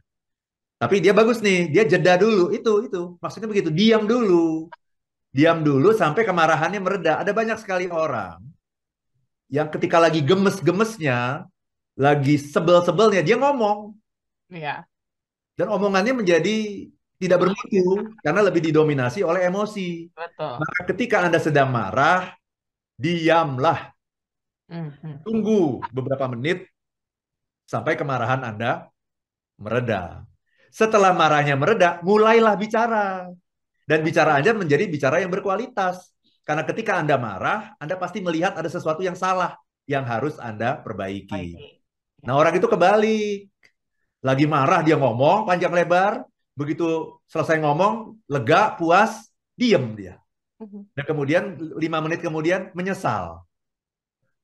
tapi 0.78 1.02
dia 1.02 1.10
bagus 1.14 1.42
nih, 1.42 1.70
dia 1.70 1.82
jeda 1.86 2.18
dulu. 2.18 2.50
Itu 2.50 2.86
itu 2.86 3.14
maksudnya 3.22 3.46
begitu, 3.46 3.70
diam 3.70 4.04
dulu. 4.04 4.66
Diam 5.30 5.62
dulu 5.62 5.94
sampai 5.94 6.26
kemarahannya 6.26 6.82
mereda. 6.82 7.22
Ada 7.22 7.30
banyak 7.30 7.58
sekali 7.62 7.86
orang 7.86 8.42
yang 9.46 9.70
ketika 9.70 10.02
lagi 10.02 10.26
gemes-gemesnya, 10.26 11.46
lagi 11.94 12.34
sebel-sebelnya 12.34 13.22
dia 13.22 13.38
ngomong 13.38 13.94
Iya. 14.46 14.86
Dan 15.56 15.72
omongannya 15.72 16.12
menjadi 16.12 16.86
tidak 17.16 17.48
bermutu 17.48 18.12
karena 18.20 18.40
lebih 18.44 18.60
didominasi 18.60 19.25
oleh 19.25 19.48
emosi. 19.48 20.12
Betul. 20.12 20.52
Maka 20.60 20.80
ketika 20.92 21.25
Anda 21.25 21.40
sedang 21.40 21.72
marah, 21.72 22.36
diamlah. 23.00 23.96
Mhm. 24.68 25.25
Tunggu 25.25 25.80
beberapa 25.96 26.28
menit 26.28 26.68
sampai 27.64 27.96
kemarahan 27.96 28.44
Anda 28.44 28.92
mereda. 29.56 30.28
Setelah 30.68 31.16
marahnya 31.16 31.56
mereda, 31.56 32.04
mulailah 32.04 32.52
bicara. 32.60 33.32
Dan 33.88 34.04
bicara 34.04 34.36
Anda 34.36 34.52
menjadi 34.52 34.84
bicara 34.84 35.25
yang 35.25 35.32
berkualitas. 35.32 36.12
Karena 36.44 36.68
ketika 36.68 37.00
Anda 37.00 37.16
marah, 37.16 37.72
Anda 37.80 37.96
pasti 37.96 38.20
melihat 38.20 38.60
ada 38.60 38.68
sesuatu 38.68 39.00
yang 39.00 39.16
salah 39.16 39.56
yang 39.88 40.04
harus 40.04 40.36
Anda 40.36 40.76
perbaiki. 40.84 41.32
Baik. 41.32 41.80
Nah, 42.26 42.34
orang 42.36 42.58
itu 42.58 42.66
kebalik. 42.66 43.48
Lagi 44.26 44.42
marah 44.50 44.83
dia 44.83 44.99
ngomong 44.99 45.47
panjang 45.47 45.71
lebar, 45.71 46.26
begitu 46.59 47.14
selesai 47.30 47.62
ngomong, 47.62 48.18
lega, 48.26 48.75
puas, 48.75 49.30
diem 49.54 49.95
dia. 49.95 50.18
Mhm. 50.59 50.99
Dan 50.99 51.04
kemudian 51.06 51.45
lima 51.78 52.02
menit 52.02 52.26
kemudian 52.26 52.75
menyesal. 52.75 53.47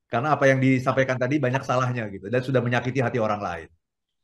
Karena 0.06 0.38
apa 0.38 0.44
yang 0.46 0.62
disampaikan 0.62 1.18
tadi 1.18 1.42
banyak 1.42 1.64
salahnya 1.66 2.06
gitu 2.12 2.30
dan 2.30 2.44
sudah 2.44 2.62
menyakiti 2.62 3.02
hati 3.02 3.18
orang 3.18 3.42
lain. 3.42 3.68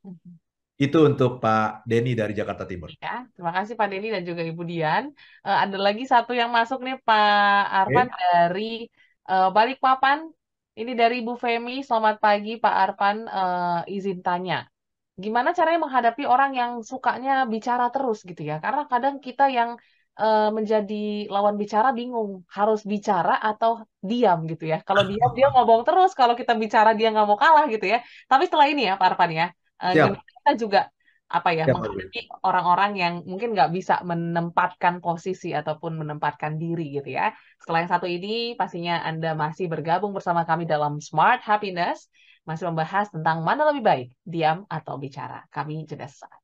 Mhm. 0.07 0.33
Itu 0.79 1.11
untuk 1.11 1.43
Pak 1.43 1.83
Denny 1.91 2.15
dari 2.15 2.38
Jakarta 2.38 2.62
Timur. 2.62 2.95
Ya, 3.03 3.27
terima 3.35 3.50
kasih 3.50 3.75
Pak 3.75 3.88
Denny 3.91 4.15
dan 4.15 4.23
juga 4.23 4.47
Ibu 4.47 4.62
Dian. 4.62 5.11
Eh, 5.43 5.59
ada 5.67 5.75
lagi 5.75 6.07
satu 6.07 6.38
yang 6.38 6.55
masuk 6.55 6.87
nih 6.87 7.03
Pak 7.03 7.62
Arfan 7.83 8.09
dari 8.15 8.87
eh, 9.27 9.49
Balikpapan. 9.50 10.23
Ini 10.79 10.93
dari 10.95 11.27
Ibu 11.27 11.35
Femi. 11.35 11.83
Selamat 11.83 12.23
pagi 12.23 12.62
Pak 12.62 12.75
Arfan. 12.85 13.27
Eh, 13.27 13.97
izin 13.99 14.23
tanya, 14.23 14.62
gimana 15.18 15.50
caranya 15.56 15.80
menghadapi 15.84 16.22
orang 16.25 16.50
yang 16.54 16.72
sukanya 16.90 17.44
bicara 17.50 17.90
terus 17.94 18.22
gitu 18.22 18.42
ya? 18.46 18.62
Karena 18.64 18.87
kadang 18.87 19.18
kita 19.26 19.50
yang 19.50 19.70
eh, 20.18 20.48
menjadi 20.56 21.26
lawan 21.34 21.58
bicara 21.58 21.88
bingung 21.98 22.46
harus 22.56 22.80
bicara 22.92 23.34
atau 23.50 23.82
diam 23.98 24.38
gitu 24.50 24.64
ya. 24.72 24.78
Kalau 24.87 25.02
diam 25.10 25.30
dia 25.38 25.48
ngomong 25.54 25.82
terus, 25.82 26.10
kalau 26.14 26.34
kita 26.38 26.54
bicara 26.54 26.90
dia 26.98 27.10
nggak 27.12 27.26
mau 27.26 27.38
kalah 27.38 27.66
gitu 27.66 27.87
ya. 27.92 27.98
Tapi 28.30 28.42
setelah 28.46 28.66
ini 28.70 28.82
ya 28.88 28.94
Pak 29.00 29.06
Arfan 29.10 29.30
ya, 29.34 29.46
gimana 29.78 30.18
kita 30.22 30.52
juga 30.62 30.80
apa 31.28 31.52
ya 31.52 31.68
Siap, 31.68 31.76
menghadapi 31.76 32.20
orang-orang 32.40 32.92
yang 32.96 33.14
mungkin 33.28 33.52
nggak 33.52 33.68
bisa 33.76 34.00
menempatkan 34.00 35.04
posisi 35.04 35.52
ataupun 35.52 36.00
menempatkan 36.00 36.56
diri 36.56 36.96
gitu 36.96 37.12
ya. 37.12 37.37
Setelah 37.60 37.84
yang 37.84 37.92
satu 37.92 38.08
ini 38.08 38.56
pastinya 38.56 39.04
Anda 39.04 39.37
masih 39.37 39.68
bergabung 39.68 40.16
bersama 40.16 40.48
kami 40.48 40.64
dalam 40.64 41.04
Smart 41.04 41.44
Happiness 41.44 42.08
masih 42.49 42.73
membahas 42.73 43.12
tentang 43.12 43.45
mana 43.45 43.69
lebih 43.69 43.85
baik 43.85 44.09
diam 44.25 44.64
atau 44.73 44.97
bicara. 44.97 45.45
Kami 45.52 45.85
jeda 45.85 46.09
sesaat. 46.09 46.40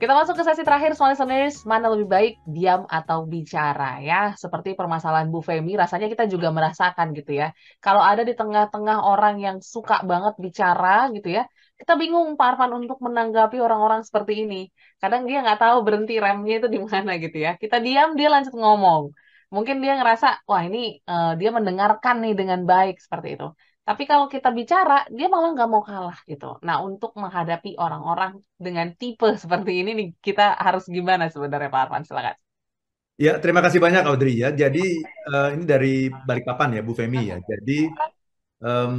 Kita 0.00 0.16
masuk 0.16 0.32
ke 0.32 0.44
sesi 0.48 0.64
terakhir 0.64 0.96
small 0.96 1.12
listeners, 1.12 1.60
mana 1.68 1.92
lebih 1.92 2.08
baik 2.08 2.32
diam 2.48 2.88
atau 2.88 3.28
bicara 3.28 4.00
ya. 4.00 4.32
Seperti 4.32 4.72
permasalahan 4.72 5.28
Bu 5.28 5.44
Femi, 5.44 5.76
rasanya 5.76 6.08
kita 6.08 6.24
juga 6.24 6.48
merasakan 6.48 7.12
gitu 7.12 7.36
ya. 7.36 7.52
Kalau 7.84 8.00
ada 8.00 8.24
di 8.24 8.32
tengah-tengah 8.32 9.04
orang 9.04 9.36
yang 9.44 9.56
suka 9.60 10.00
banget 10.00 10.40
bicara 10.40 11.12
gitu 11.12 11.28
ya, 11.36 11.44
kita 11.76 12.00
bingung 12.00 12.36
Pak 12.40 12.56
Arfan 12.56 12.72
untuk 12.80 12.96
menanggapi 13.04 13.60
orang-orang 13.60 14.00
seperti 14.00 14.48
ini. 14.48 14.72
Kadang 14.96 15.28
dia 15.28 15.44
nggak 15.44 15.60
tahu 15.68 15.76
berhenti 15.84 16.16
remnya 16.16 16.64
itu 16.64 16.68
di 16.72 16.80
mana 16.80 17.20
gitu 17.20 17.36
ya. 17.36 17.60
Kita 17.60 17.76
diam, 17.84 18.16
dia 18.16 18.28
lanjut 18.32 18.56
ngomong. 18.56 19.12
Mungkin 19.52 19.84
dia 19.84 20.00
ngerasa, 20.00 20.48
wah 20.48 20.62
ini 20.64 20.96
eh, 21.04 21.32
dia 21.36 21.50
mendengarkan 21.52 22.24
nih 22.24 22.32
dengan 22.40 22.64
baik 22.64 22.96
seperti 23.04 23.36
itu. 23.36 23.52
Tapi 23.88 24.02
kalau 24.10 24.26
kita 24.30 24.48
bicara, 24.54 25.08
dia 25.10 25.26
malah 25.26 25.50
nggak 25.56 25.70
mau 25.72 25.82
kalah 25.82 26.18
gitu. 26.30 26.60
Nah, 26.66 26.76
untuk 26.86 27.10
menghadapi 27.18 27.74
orang-orang 27.80 28.38
dengan 28.54 28.86
tipe 28.94 29.28
seperti 29.34 29.82
ini 29.82 29.90
nih, 29.98 30.08
kita 30.26 30.54
harus 30.54 30.84
gimana 30.86 31.26
sebenarnya 31.32 31.68
Pak 31.74 31.80
Arfan? 31.88 32.02
Silakan. 32.06 32.36
Ya, 33.20 33.36
terima 33.36 33.60
kasih 33.60 33.80
banyak 33.84 34.04
Audrey 34.08 34.40
ya. 34.40 34.48
Jadi 34.54 35.04
eh, 35.04 35.48
ini 35.52 35.64
dari 35.68 36.08
Balikpapan 36.08 36.80
ya, 36.80 36.80
Bu 36.80 36.92
Femi 36.96 37.28
ya. 37.28 37.36
Jadi 37.36 37.78
em, 38.64 38.96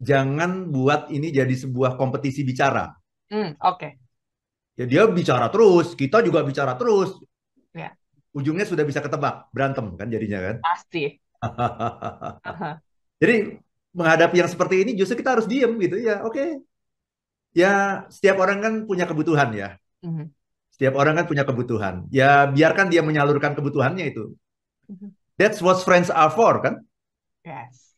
jangan 0.00 0.68
buat 0.68 1.08
ini 1.08 1.32
jadi 1.32 1.54
sebuah 1.56 1.96
kompetisi 1.96 2.44
bicara. 2.44 2.92
Hmm, 3.32 3.56
oke. 3.64 3.88
Ya 4.76 4.84
dia 4.84 5.02
bicara 5.08 5.48
terus, 5.48 5.96
kita 5.96 6.20
juga 6.20 6.44
bicara 6.44 6.76
terus. 6.76 7.16
Ya. 7.72 7.96
Ujungnya 8.36 8.68
sudah 8.68 8.84
bisa 8.84 9.00
ketebak, 9.00 9.48
berantem 9.56 9.96
kan 9.96 10.12
jadinya 10.12 10.40
kan. 10.44 10.56
Pasti. 10.60 11.16
Jadi 13.22 13.36
menghadapi 13.96 14.36
yang 14.44 14.50
seperti 14.50 14.84
ini 14.84 14.90
justru 14.98 15.16
kita 15.20 15.38
harus 15.38 15.46
diem 15.48 15.72
gitu 15.80 15.96
ya. 16.00 16.22
Oke. 16.26 16.60
Ya 17.56 18.04
setiap 18.12 18.36
orang 18.44 18.58
kan 18.60 18.72
punya 18.84 19.08
kebutuhan 19.08 19.48
ya. 19.56 19.68
Mhm. 20.04 20.28
Setiap 20.76 20.94
orang 21.00 21.16
kan 21.16 21.24
punya 21.24 21.44
kebutuhan. 21.48 22.04
Ya 22.12 22.44
biarkan 22.44 22.92
dia 22.92 23.00
menyalurkan 23.00 23.56
kebutuhannya 23.56 24.12
itu. 24.12 24.36
Mhm. 24.92 25.16
That's 25.40 25.64
what 25.64 25.80
friends 25.80 26.12
are 26.12 26.28
for 26.28 26.60
kan. 26.60 26.84
Yes. 27.44 27.96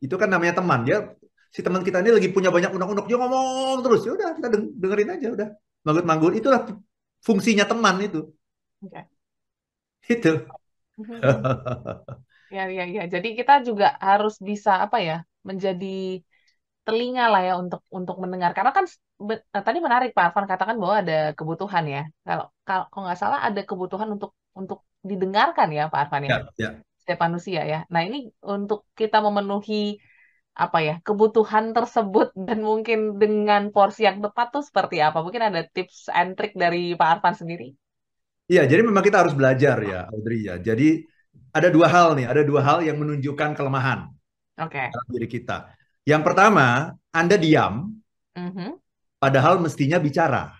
Itu 0.00 0.16
kan 0.16 0.32
namanya 0.32 0.56
teman. 0.60 0.88
Dia 0.88 1.12
si 1.52 1.60
teman 1.60 1.84
kita 1.84 2.00
ini 2.00 2.12
lagi 2.16 2.28
punya 2.32 2.48
banyak 2.48 2.72
unek-unek 2.72 3.04
dia 3.08 3.16
ngomong 3.20 3.84
terus. 3.84 4.00
Ya 4.08 4.12
udah 4.16 4.28
kita 4.36 4.48
deng- 4.48 4.72
dengerin 4.80 5.10
aja 5.12 5.28
udah. 5.36 5.48
Manggut-manggut 5.84 6.32
itulah 6.40 6.60
fungsinya 7.20 7.64
teman 7.68 8.00
itu. 8.00 8.32
Oke. 8.80 9.00
Itu. 10.08 10.32
Ya, 12.54 12.62
ya, 12.76 12.82
ya. 12.96 13.02
Jadi 13.14 13.28
kita 13.38 13.52
juga 13.68 13.86
harus 14.08 14.34
bisa 14.48 14.70
apa 14.84 14.96
ya, 15.08 15.14
menjadi 15.48 15.86
telinga 16.86 17.22
lah 17.32 17.40
ya 17.48 17.52
untuk 17.62 17.80
untuk 17.98 18.16
mendengar. 18.22 18.50
Karena 18.56 18.72
kan 18.78 18.84
be- 19.28 19.42
eh, 19.56 19.62
tadi 19.66 19.78
menarik 19.86 20.08
Pak 20.16 20.24
Arfan 20.26 20.46
katakan 20.52 20.76
bahwa 20.82 20.96
ada 21.02 21.14
kebutuhan 21.38 21.84
ya. 21.94 22.00
Kalau 22.26 22.44
kalau 22.66 22.84
kalau 22.90 23.02
nggak 23.06 23.20
salah 23.22 23.38
ada 23.46 23.60
kebutuhan 23.70 24.08
untuk 24.14 24.30
untuk 24.60 24.78
didengarkan 25.10 25.68
ya 25.78 25.82
Pak 25.92 26.00
Arfan 26.02 26.22
ya, 26.30 26.34
Ya, 26.34 26.48
ya. 26.58 26.82
setiap 27.00 27.20
manusia 27.26 27.60
ya. 27.72 27.78
Nah 27.92 28.02
ini 28.08 28.16
untuk 28.54 28.80
kita 29.00 29.16
memenuhi 29.26 29.74
apa 30.64 30.78
ya 30.88 30.94
kebutuhan 31.06 31.64
tersebut 31.76 32.26
dan 32.48 32.58
mungkin 32.70 32.98
dengan 33.22 33.62
porsi 33.74 34.00
yang 34.08 34.18
tepat 34.24 34.46
tuh 34.54 34.62
seperti 34.68 34.96
apa? 35.06 35.18
Mungkin 35.24 35.44
ada 35.48 35.60
tips 35.74 35.98
and 36.18 36.30
trick 36.38 36.52
dari 36.62 36.78
Pak 37.00 37.08
Arfan 37.20 37.36
sendiri. 37.42 37.66
Iya, 38.46 38.62
jadi 38.70 38.82
memang 38.88 39.02
kita 39.02 39.18
harus 39.26 39.34
belajar 39.34 39.76
ya, 39.82 39.98
Audrey 40.14 40.46
ya. 40.46 40.54
Jadi 40.62 41.02
ada 41.56 41.68
dua 41.72 41.86
hal 41.88 42.08
nih, 42.18 42.26
ada 42.28 42.42
dua 42.44 42.60
hal 42.60 42.78
yang 42.84 42.96
menunjukkan 43.00 43.56
kelemahan 43.56 44.12
Oke. 44.60 44.82
dalam 44.92 45.08
diri 45.14 45.28
kita. 45.28 45.72
Yang 46.06 46.22
pertama, 46.22 46.92
Anda 47.10 47.36
diam, 47.40 47.96
Mhm. 48.36 48.76
padahal 49.18 49.58
mestinya 49.64 49.98
bicara. 49.98 50.52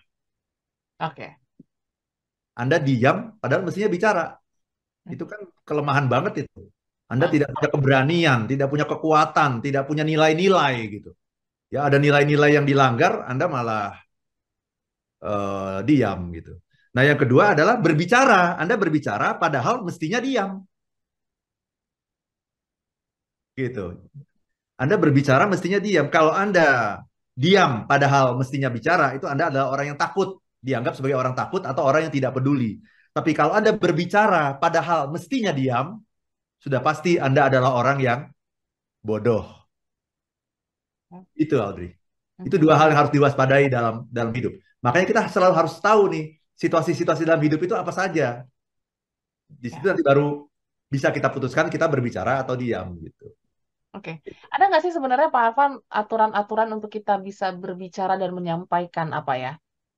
Oke. 1.04 1.28
Anda 2.56 2.80
diam, 2.80 3.36
padahal 3.36 3.62
mestinya 3.68 3.90
bicara. 3.92 4.24
Itu 5.06 5.28
kan 5.28 5.44
kelemahan 5.68 6.08
banget 6.08 6.48
itu. 6.48 6.72
Anda 7.06 7.30
tidak 7.30 7.54
punya 7.54 7.70
keberanian, 7.70 8.40
tidak 8.50 8.66
punya 8.72 8.86
kekuatan, 8.88 9.62
tidak 9.62 9.86
punya 9.86 10.02
nilai-nilai 10.02 10.74
gitu. 10.90 11.14
Ya 11.70 11.86
ada 11.86 12.00
nilai-nilai 12.02 12.50
yang 12.58 12.66
dilanggar, 12.66 13.22
Anda 13.30 13.46
malah 13.46 13.94
eh, 15.22 15.78
diam 15.88 16.32
gitu. 16.34 16.52
Nah 16.96 17.02
yang 17.04 17.18
kedua 17.20 17.52
adalah 17.54 17.76
berbicara. 17.80 18.56
Anda 18.56 18.74
berbicara 18.80 19.36
padahal 19.36 19.84
mestinya 19.84 20.18
diam. 20.20 20.64
Gitu. 23.56 23.96
Anda 24.76 25.00
berbicara 25.00 25.48
mestinya 25.48 25.80
diam. 25.80 26.12
Kalau 26.12 26.36
Anda 26.36 27.00
diam 27.32 27.88
padahal 27.88 28.36
mestinya 28.36 28.68
bicara, 28.68 29.16
itu 29.16 29.25
Anda 29.25 29.48
adalah 29.48 29.72
orang 29.72 29.96
yang 29.96 29.98
takut. 29.98 30.38
Dianggap 30.60 30.98
sebagai 30.98 31.16
orang 31.16 31.32
takut 31.32 31.62
atau 31.64 31.82
orang 31.86 32.10
yang 32.10 32.14
tidak 32.14 32.36
peduli. 32.36 32.82
Tapi 33.16 33.32
kalau 33.32 33.56
Anda 33.56 33.72
berbicara 33.72 34.60
padahal 34.60 35.08
mestinya 35.08 35.54
diam, 35.54 36.04
sudah 36.60 36.84
pasti 36.84 37.16
Anda 37.16 37.48
adalah 37.48 37.72
orang 37.72 37.98
yang 38.02 38.20
bodoh. 39.00 39.46
Itu 41.32 41.56
Audrey. 41.62 41.96
Itu 42.44 42.60
dua 42.60 42.76
hal 42.76 42.92
yang 42.92 43.06
harus 43.06 43.12
diwaspadai 43.14 43.72
dalam 43.72 44.04
dalam 44.12 44.34
hidup. 44.36 44.52
Makanya 44.84 45.06
kita 45.08 45.22
selalu 45.32 45.54
harus 45.56 45.80
tahu 45.80 46.12
nih 46.12 46.25
situasi-situasi 46.60 47.25
dalam 47.25 47.40
hidup 47.40 47.62
itu 47.64 47.72
apa 47.72 47.94
saja. 47.94 48.44
Di 49.46 49.68
situ 49.70 49.86
nanti 49.86 50.02
baru 50.04 50.44
bisa 50.90 51.08
kita 51.14 51.30
putuskan 51.30 51.70
kita 51.72 51.86
berbicara 51.88 52.42
atau 52.42 52.58
diam 52.58 52.98
gitu. 53.00 53.32
Oke, 53.96 54.20
ada 54.52 54.64
nggak 54.68 54.82
sih 54.84 54.92
sebenarnya 54.92 55.32
Pak 55.32 55.42
Arfan 55.48 55.72
aturan-aturan 55.88 56.68
untuk 56.76 56.92
kita 56.92 57.16
bisa 57.16 57.56
berbicara 57.56 58.20
dan 58.20 58.36
menyampaikan 58.36 59.08
apa 59.16 59.32
ya 59.40 59.52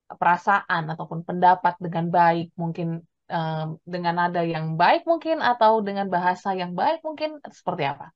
perasaan 0.08 0.88
ataupun 0.94 1.26
pendapat 1.26 1.74
dengan 1.82 2.06
baik, 2.08 2.54
mungkin 2.54 3.02
em, 3.28 3.66
dengan 3.84 4.14
nada 4.22 4.46
yang 4.46 4.78
baik 4.78 5.04
mungkin 5.04 5.42
atau 5.42 5.82
dengan 5.82 6.06
bahasa 6.06 6.54
yang 6.54 6.72
baik 6.78 7.02
mungkin 7.02 7.42
seperti 7.50 7.84
apa? 7.90 8.14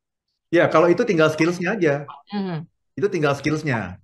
Ya 0.54 0.70
kalau 0.70 0.86
itu 0.86 1.02
tinggal 1.02 1.28
skillsnya 1.34 1.74
aja. 1.74 1.94
Mhm. 2.30 2.64
Itu 2.94 3.08
tinggal 3.10 3.34
skillsnya. 3.34 3.98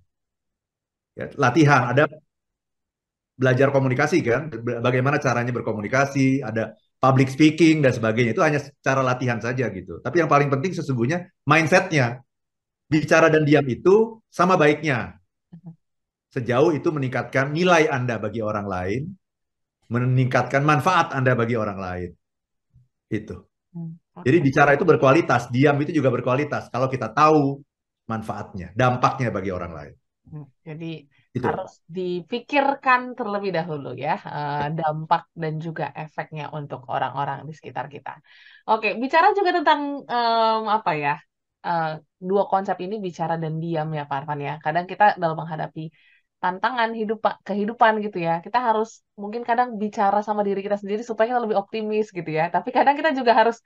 Ya, 1.14 1.26
latihan. 1.38 1.94
Ada 1.94 2.04
belajar 3.38 3.70
komunikasi 3.70 4.18
kan, 4.26 4.50
bagaimana 4.82 5.22
caranya 5.22 5.54
berkomunikasi, 5.54 6.42
ada 6.42 6.74
public 6.98 7.28
speaking 7.30 7.80
dan 7.84 7.92
sebagainya. 7.94 8.34
Itu 8.34 8.42
hanya 8.44 8.60
cara 8.82 9.00
latihan 9.02 9.38
saja 9.38 9.70
gitu. 9.70 10.02
Tapi 10.02 10.16
yang 10.22 10.30
paling 10.30 10.50
penting 10.50 10.74
sesungguhnya 10.74 11.30
mindsetnya. 11.46 12.22
Bicara 12.88 13.28
dan 13.28 13.44
diam 13.44 13.66
itu 13.68 14.16
sama 14.32 14.56
baiknya. 14.56 15.20
Sejauh 16.28 16.76
itu 16.76 16.88
meningkatkan 16.92 17.52
nilai 17.56 17.88
Anda 17.88 18.20
bagi 18.20 18.44
orang 18.44 18.66
lain, 18.68 19.02
meningkatkan 19.88 20.60
manfaat 20.64 21.16
Anda 21.16 21.32
bagi 21.32 21.56
orang 21.56 21.78
lain. 21.80 22.10
Itu. 23.08 23.48
Hmm, 23.72 23.96
Jadi 24.24 24.38
bicara 24.44 24.74
itu 24.76 24.84
berkualitas, 24.84 25.48
diam 25.48 25.76
itu 25.80 25.92
juga 25.94 26.12
berkualitas. 26.12 26.68
Kalau 26.68 26.88
kita 26.88 27.12
tahu 27.12 27.60
manfaatnya, 28.08 28.72
dampaknya 28.76 29.28
bagi 29.32 29.50
orang 29.52 29.72
lain. 29.72 29.94
Hmm, 30.28 30.44
Jadi 30.64 31.08
Itu. 31.38 31.46
harus 31.48 31.72
dipikirkan 31.96 33.00
terlebih 33.18 33.50
dahulu 33.56 33.88
ya 34.04 34.14
eh, 34.36 34.64
dampak 34.78 35.22
dan 35.42 35.54
juga 35.66 35.84
efeknya 36.02 36.44
untuk 36.58 36.80
orang-orang 36.94 37.38
di 37.48 37.52
sekitar 37.58 37.86
kita. 37.94 38.10
Oke, 38.68 38.88
bicara 39.02 39.26
juga 39.38 39.50
tentang 39.58 39.80
em, 40.04 40.62
apa 40.76 40.90
ya 41.04 41.14
eh, 41.66 41.88
dua 42.28 42.42
konsep 42.52 42.76
ini 42.84 42.94
bicara 43.06 43.34
dan 43.42 43.52
diam 43.62 43.88
ya 43.98 44.02
Pak 44.10 44.16
Arfan 44.18 44.40
ya. 44.48 44.52
Kadang 44.64 44.84
kita 44.90 45.04
dalam 45.22 45.36
menghadapi 45.40 45.82
tantangan 46.42 46.90
hidup 46.94 47.18
kehidupan 47.48 47.92
gitu 48.04 48.18
ya, 48.22 48.38
kita 48.46 48.58
harus 48.62 49.02
mungkin 49.18 49.42
kadang 49.42 49.68
bicara 49.82 50.18
sama 50.22 50.46
diri 50.46 50.60
kita 50.66 50.78
sendiri 50.78 51.02
supaya 51.02 51.26
kita 51.34 51.42
lebih 51.42 51.58
optimis 51.62 52.06
gitu 52.14 52.30
ya. 52.38 52.44
Tapi 52.54 52.68
kadang 52.76 52.94
kita 52.94 53.10
juga 53.18 53.32
harus 53.34 53.56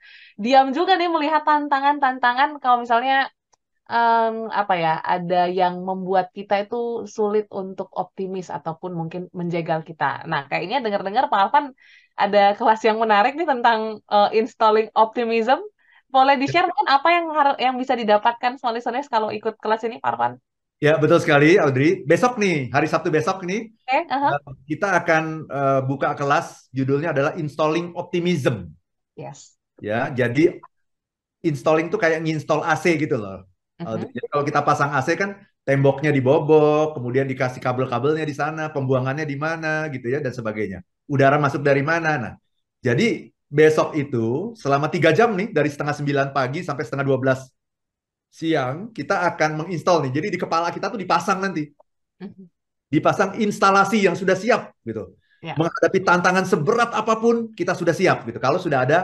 diam 0.43 0.67
juga 0.77 0.91
nih 0.99 1.09
melihat 1.15 1.41
tantangan-tantangan 1.45 2.49
kalau 2.63 2.77
misalnya 2.83 3.29
em, 3.91 4.35
apa 4.59 4.73
ya, 4.83 4.89
ada 5.13 5.35
yang 5.59 5.73
membuat 5.89 6.25
kita 6.37 6.53
itu 6.63 6.75
sulit 7.15 7.45
untuk 7.61 7.87
optimis 8.01 8.47
ataupun 8.57 8.91
mungkin 8.99 9.21
menjegal 9.39 9.79
kita. 9.89 10.05
Nah, 10.31 10.41
kayaknya 10.49 10.77
dengar-dengar 10.83 11.25
Pak 11.31 11.39
Alvan 11.43 11.65
ada 12.23 12.39
kelas 12.57 12.79
yang 12.87 12.97
menarik 13.03 13.31
nih 13.37 13.47
tentang 13.51 13.79
eh, 14.13 14.27
installing 14.39 14.87
optimism. 15.03 15.59
Boleh 16.13 16.35
di-share 16.41 16.67
mungkin 16.69 16.87
apa 16.95 17.07
yang 17.15 17.25
har- 17.37 17.59
yang 17.65 17.75
bisa 17.81 17.93
didapatkan 18.01 18.51
sama 18.61 18.71
listeners 18.77 19.07
kalau 19.09 19.29
ikut 19.37 19.55
kelas 19.63 19.81
ini, 19.87 19.97
Pak 20.03 20.09
Alvan? 20.13 20.33
Ya, 20.83 20.99
betul 20.99 21.19
sekali, 21.23 21.55
Audrey. 21.55 22.03
Besok 22.03 22.35
nih, 22.43 22.67
hari 22.75 22.87
Sabtu 22.91 23.07
besok 23.07 23.47
nih, 23.47 23.71
Oke, 23.87 24.07
aha. 24.11 24.33
eh, 24.33 24.53
kita 24.69 24.87
akan 25.03 25.23
eh, 25.47 25.81
buka 25.89 26.09
kelas. 26.19 26.69
Judulnya 26.75 27.15
adalah 27.15 27.33
Installing 27.39 27.95
Optimism. 27.95 28.71
Yes. 29.15 29.57
Ya, 29.81 30.09
jadi 30.19 30.63
installing 31.49 31.87
tuh 31.93 31.99
kayak 32.03 32.19
nginstall 32.23 32.61
AC 32.63 32.85
gitu 33.03 33.15
loh. 33.23 33.43
Mhm. 33.83 33.89
Audrey. 33.89 34.09
Jadi 34.15 34.27
kalau 34.31 34.43
kita 34.47 34.61
pasang 34.67 34.89
AC 34.95 35.09
kan 35.19 35.29
temboknya 35.67 36.09
dibobok, 36.15 36.95
kemudian 36.99 37.25
dikasih 37.31 37.61
kabel-kabelnya 37.63 38.25
di 38.27 38.35
sana, 38.35 38.61
pembuangannya 38.73 39.25
di 39.27 39.37
mana 39.39 39.87
gitu 39.93 40.07
ya 40.13 40.19
dan 40.23 40.33
sebagainya. 40.35 40.79
Udara 41.07 41.37
masuk 41.39 41.61
dari 41.63 41.83
mana? 41.83 42.09
Nah, 42.19 42.33
jadi 42.83 43.29
besok 43.53 43.93
itu 43.99 44.55
selama 44.57 44.87
tiga 44.89 45.13
jam 45.13 45.29
nih 45.37 45.53
dari 45.53 45.69
setengah 45.69 45.95
sembilan 45.99 46.27
pagi 46.33 46.59
sampai 46.65 46.83
setengah 46.83 47.05
dua 47.05 47.19
belas 47.21 47.39
siang 48.33 48.89
kita 48.97 49.15
akan 49.33 49.51
menginstal 49.65 50.01
nih. 50.03 50.11
Jadi 50.17 50.27
di 50.35 50.39
kepala 50.41 50.67
kita 50.75 50.89
tuh 50.93 50.99
dipasang 50.99 51.39
nanti, 51.43 51.63
Mhm. 52.19 52.49
dipasang 52.93 53.39
instalasi 53.41 54.05
yang 54.05 54.13
sudah 54.13 54.37
siap 54.37 54.73
gitu. 54.85 55.17
Ya. 55.41 55.57
Menghadapi 55.57 55.99
tantangan 56.05 56.45
seberat 56.47 56.89
apa 56.93 57.13
pun 57.19 57.51
kita 57.53 57.73
sudah 57.77 57.93
siap 57.93 58.25
gitu. 58.29 58.37
Kalau 58.41 58.57
sudah 58.61 58.85
ada 58.85 58.97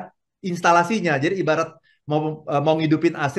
instalasinya, 0.46 1.18
jadi 1.20 1.36
ibarat 1.42 1.74
mau 2.10 2.46
eh, 2.48 2.62
mau 2.64 2.76
ngidupin 2.80 3.14
AC, 3.18 3.38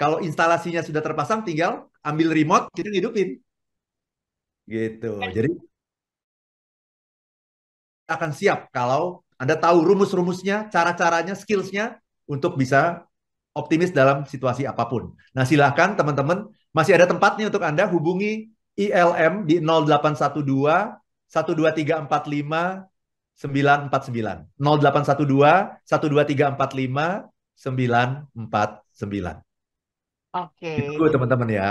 kalau 0.00 0.24
instalasinya 0.24 0.80
sudah 0.80 1.04
terpasang, 1.04 1.44
tinggal 1.44 1.92
ambil 2.00 2.32
remote 2.32 2.72
kita 2.72 2.88
ngidupin, 2.88 3.36
gitu. 4.64 5.20
Jadi 5.20 5.52
akan 8.08 8.30
siap 8.32 8.72
kalau 8.72 9.20
Anda 9.36 9.60
tahu 9.60 9.84
rumus-rumusnya, 9.84 10.72
cara-caranya, 10.72 11.36
skillsnya 11.36 12.00
untuk 12.24 12.56
bisa 12.56 13.04
optimis 13.52 13.92
dalam 13.92 14.24
situasi 14.24 14.64
apa 14.64 14.88
pun. 14.88 15.12
Nah, 15.36 15.44
silakan 15.44 16.00
teman-teman, 16.00 16.48
masih 16.72 16.96
ada 16.96 17.04
tempat 17.04 17.36
nih 17.36 17.52
untuk 17.52 17.60
Anda 17.60 17.84
hubungi 17.90 18.48
ILM 18.80 19.44
di 19.44 19.60
0812 19.60 20.96
12345 21.28 22.88
949 23.36 24.48
0812 24.60 25.84
12345 25.84 27.28
949. 27.56 29.49
Oke. 30.32 30.70
Itu 30.78 31.02
teman-teman 31.14 31.48
ya. 31.50 31.66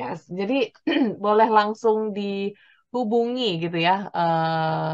Yes, 0.00 0.20
jadi 0.38 0.54
boleh 1.24 1.48
langsung 1.58 1.98
dihubungi 2.16 3.44
gitu 3.62 3.76
ya 3.86 3.92
eh, 4.18 4.90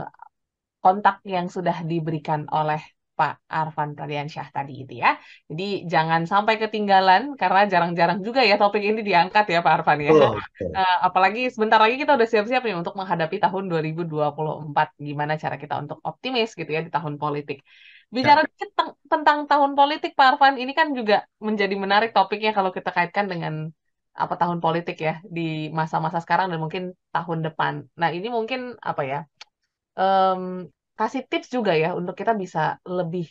kontak 0.83 1.17
yang 1.35 1.47
sudah 1.57 1.77
diberikan 1.91 2.43
oleh 2.59 2.81
Pak 3.19 3.35
Arfan 3.59 3.91
Pradiansyah 3.99 4.49
tadi 4.57 4.73
itu 4.83 4.95
ya. 5.05 5.11
Jadi 5.51 5.65
jangan 5.93 6.23
sampai 6.33 6.55
ketinggalan 6.63 7.23
karena 7.41 7.61
jarang-jarang 7.73 8.19
juga 8.27 8.41
ya 8.51 8.55
topik 8.63 8.83
ini 8.89 9.01
diangkat 9.09 9.45
ya 9.55 9.59
Pak 9.67 9.73
Arfan 9.77 9.99
ya. 10.07 10.11
Betul, 10.13 10.33
betul. 10.59 10.71
Eh, 10.79 10.97
apalagi 11.07 11.41
sebentar 11.55 11.79
lagi 11.85 11.97
kita 12.03 12.13
udah 12.19 12.29
siap-siap 12.33 12.63
nih 12.67 12.77
untuk 12.81 12.95
menghadapi 13.01 13.37
tahun 13.45 13.65
2024. 13.71 14.89
Gimana 15.09 15.35
cara 15.43 15.57
kita 15.63 15.75
untuk 15.83 15.99
optimis 16.11 16.49
gitu 16.61 16.71
ya 16.77 16.81
di 16.87 16.91
tahun 16.97 17.15
politik. 17.23 17.59
Bicara 18.17 18.41
teng- 18.77 18.97
tentang 19.13 19.39
tahun 19.51 19.73
politik 19.79 20.11
Pak 20.19 20.27
Arfan, 20.41 20.55
ini 20.63 20.73
kan 20.79 20.89
juga 20.99 21.17
menjadi 21.47 21.75
menarik 21.85 22.11
topiknya 22.17 22.51
kalau 22.57 22.71
kita 22.77 22.91
kaitkan 22.97 23.27
dengan 23.33 23.55
apa 24.23 24.35
tahun 24.41 24.59
politik 24.65 24.97
ya 25.07 25.13
di 25.37 25.69
masa-masa 25.79 26.19
sekarang 26.25 26.47
dan 26.51 26.59
mungkin 26.65 26.85
tahun 27.15 27.39
depan. 27.47 27.75
Nah, 28.01 28.09
ini 28.17 28.29
mungkin 28.37 28.61
apa 28.91 29.03
ya? 29.13 29.19
em, 30.01 30.43
kasih 30.99 31.23
tips 31.31 31.49
juga 31.57 31.73
ya 31.83 31.89
untuk 32.01 32.15
kita 32.21 32.33
bisa 32.43 32.61
lebih 32.99 33.25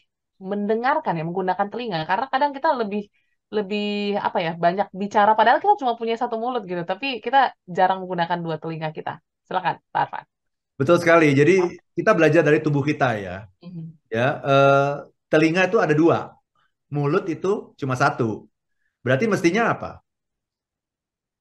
mendengarkan 0.52 1.14
ya, 1.20 1.24
menggunakan 1.30 1.68
telinga. 1.72 2.00
Karena 2.10 2.26
kadang 2.34 2.52
kita 2.58 2.70
lebih 2.82 3.02
lebih 3.58 3.84
apa 4.28 4.38
ya 4.46 4.52
banyak 4.66 4.88
bicara 5.02 5.32
padahal 5.40 5.60
kita 5.64 5.76
cuma 5.82 5.94
punya 6.00 6.16
satu 6.22 6.36
mulut 6.44 6.64
gitu 6.72 6.84
tapi 6.92 7.08
kita 7.26 7.38
jarang 7.78 8.04
menggunakan 8.04 8.40
dua 8.46 8.56
telinga 8.62 8.90
kita 8.98 9.12
silakan 9.48 9.76
Pak 9.94 10.02
Arfan 10.04 10.26
betul 10.78 10.98
sekali. 11.02 11.34
Jadi 11.34 11.60
kita 11.98 12.14
belajar 12.14 12.46
dari 12.46 12.62
tubuh 12.62 12.86
kita 12.86 13.18
ya. 13.18 13.38
Mm-hmm. 13.66 13.86
ya 14.14 14.28
uh, 14.40 14.94
telinga 15.28 15.68
itu 15.68 15.82
ada 15.82 15.92
dua. 15.92 16.32
Mulut 16.94 17.26
itu 17.28 17.74
cuma 17.76 17.98
satu. 17.98 18.48
Berarti 19.04 19.26
mestinya 19.28 19.74
apa? 19.74 20.00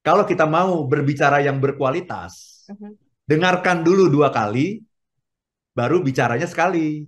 Kalau 0.03 0.25
kita 0.25 0.43
mau 0.49 0.83
berbicara 0.89 1.39
yang 1.45 1.61
berkualitas 1.61 2.65
mm-hmm. 2.67 2.91
dengarkan 3.29 3.85
dulu 3.85 4.09
dua 4.11 4.33
kali 4.33 4.81
baru 5.77 6.01
bicaranya 6.01 6.49
sekali. 6.49 7.05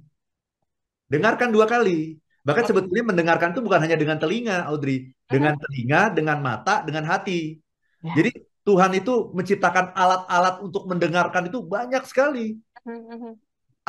Dengarkan 1.09 1.49
dua 1.49 1.65
kali. 1.65 2.21
Bahkan 2.45 2.63
sebetulnya 2.69 3.03
mendengarkan 3.03 3.51
itu 3.51 3.61
bukan 3.65 3.81
hanya 3.83 3.97
dengan 3.99 4.17
telinga, 4.21 4.69
Audrey, 4.69 5.11
dengan 5.25 5.57
telinga, 5.57 6.13
dengan 6.13 6.37
mata, 6.39 6.85
dengan 6.85 7.03
hati. 7.09 7.59
Ya. 7.99 8.13
Jadi 8.15 8.31
Tuhan 8.69 8.91
itu 8.93 9.33
menciptakan 9.33 9.97
alat-alat 9.97 10.61
untuk 10.61 10.85
mendengarkan 10.85 11.49
itu 11.49 11.65
banyak 11.65 12.05
sekali. 12.05 12.61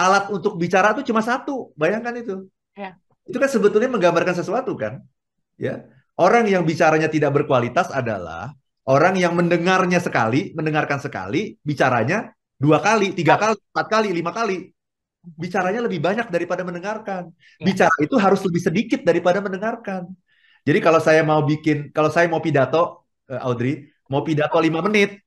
Alat 0.01 0.33
untuk 0.33 0.57
bicara 0.57 0.97
itu 0.97 1.13
cuma 1.13 1.21
satu, 1.21 1.77
bayangkan 1.77 2.17
itu. 2.17 2.49
Ya. 2.73 2.97
Itu 3.29 3.37
kan 3.37 3.53
sebetulnya 3.53 3.93
menggambarkan 3.93 4.33
sesuatu 4.33 4.73
kan? 4.81 5.05
Ya. 5.61 5.85
Orang 6.17 6.49
yang 6.49 6.65
bicaranya 6.65 7.13
tidak 7.13 7.37
berkualitas 7.37 7.93
adalah 7.93 8.57
orang 8.89 9.21
yang 9.21 9.37
mendengarnya 9.37 10.01
sekali, 10.01 10.57
mendengarkan 10.57 10.97
sekali, 11.05 11.61
bicaranya 11.61 12.33
dua 12.57 12.81
kali, 12.81 13.13
tiga 13.13 13.37
kali, 13.37 13.61
empat 13.61 13.87
kali, 13.93 14.09
lima 14.17 14.33
kali 14.33 14.73
bicaranya 15.21 15.85
lebih 15.85 16.01
banyak 16.01 16.33
daripada 16.33 16.65
mendengarkan. 16.65 17.29
Ya. 17.61 17.65
Bicara 17.69 17.97
itu 18.01 18.17
harus 18.17 18.41
lebih 18.41 18.61
sedikit 18.65 19.01
daripada 19.05 19.45
mendengarkan. 19.45 20.09
Jadi 20.65 20.79
kalau 20.81 21.01
saya 21.01 21.21
mau 21.25 21.41
bikin, 21.45 21.93
kalau 21.93 22.09
saya 22.13 22.29
mau 22.29 22.41
pidato, 22.41 23.05
uh, 23.29 23.41
Audrey, 23.45 23.89
mau 24.11 24.27
pidato 24.27 24.59
5 24.59 24.87
menit, 24.91 25.23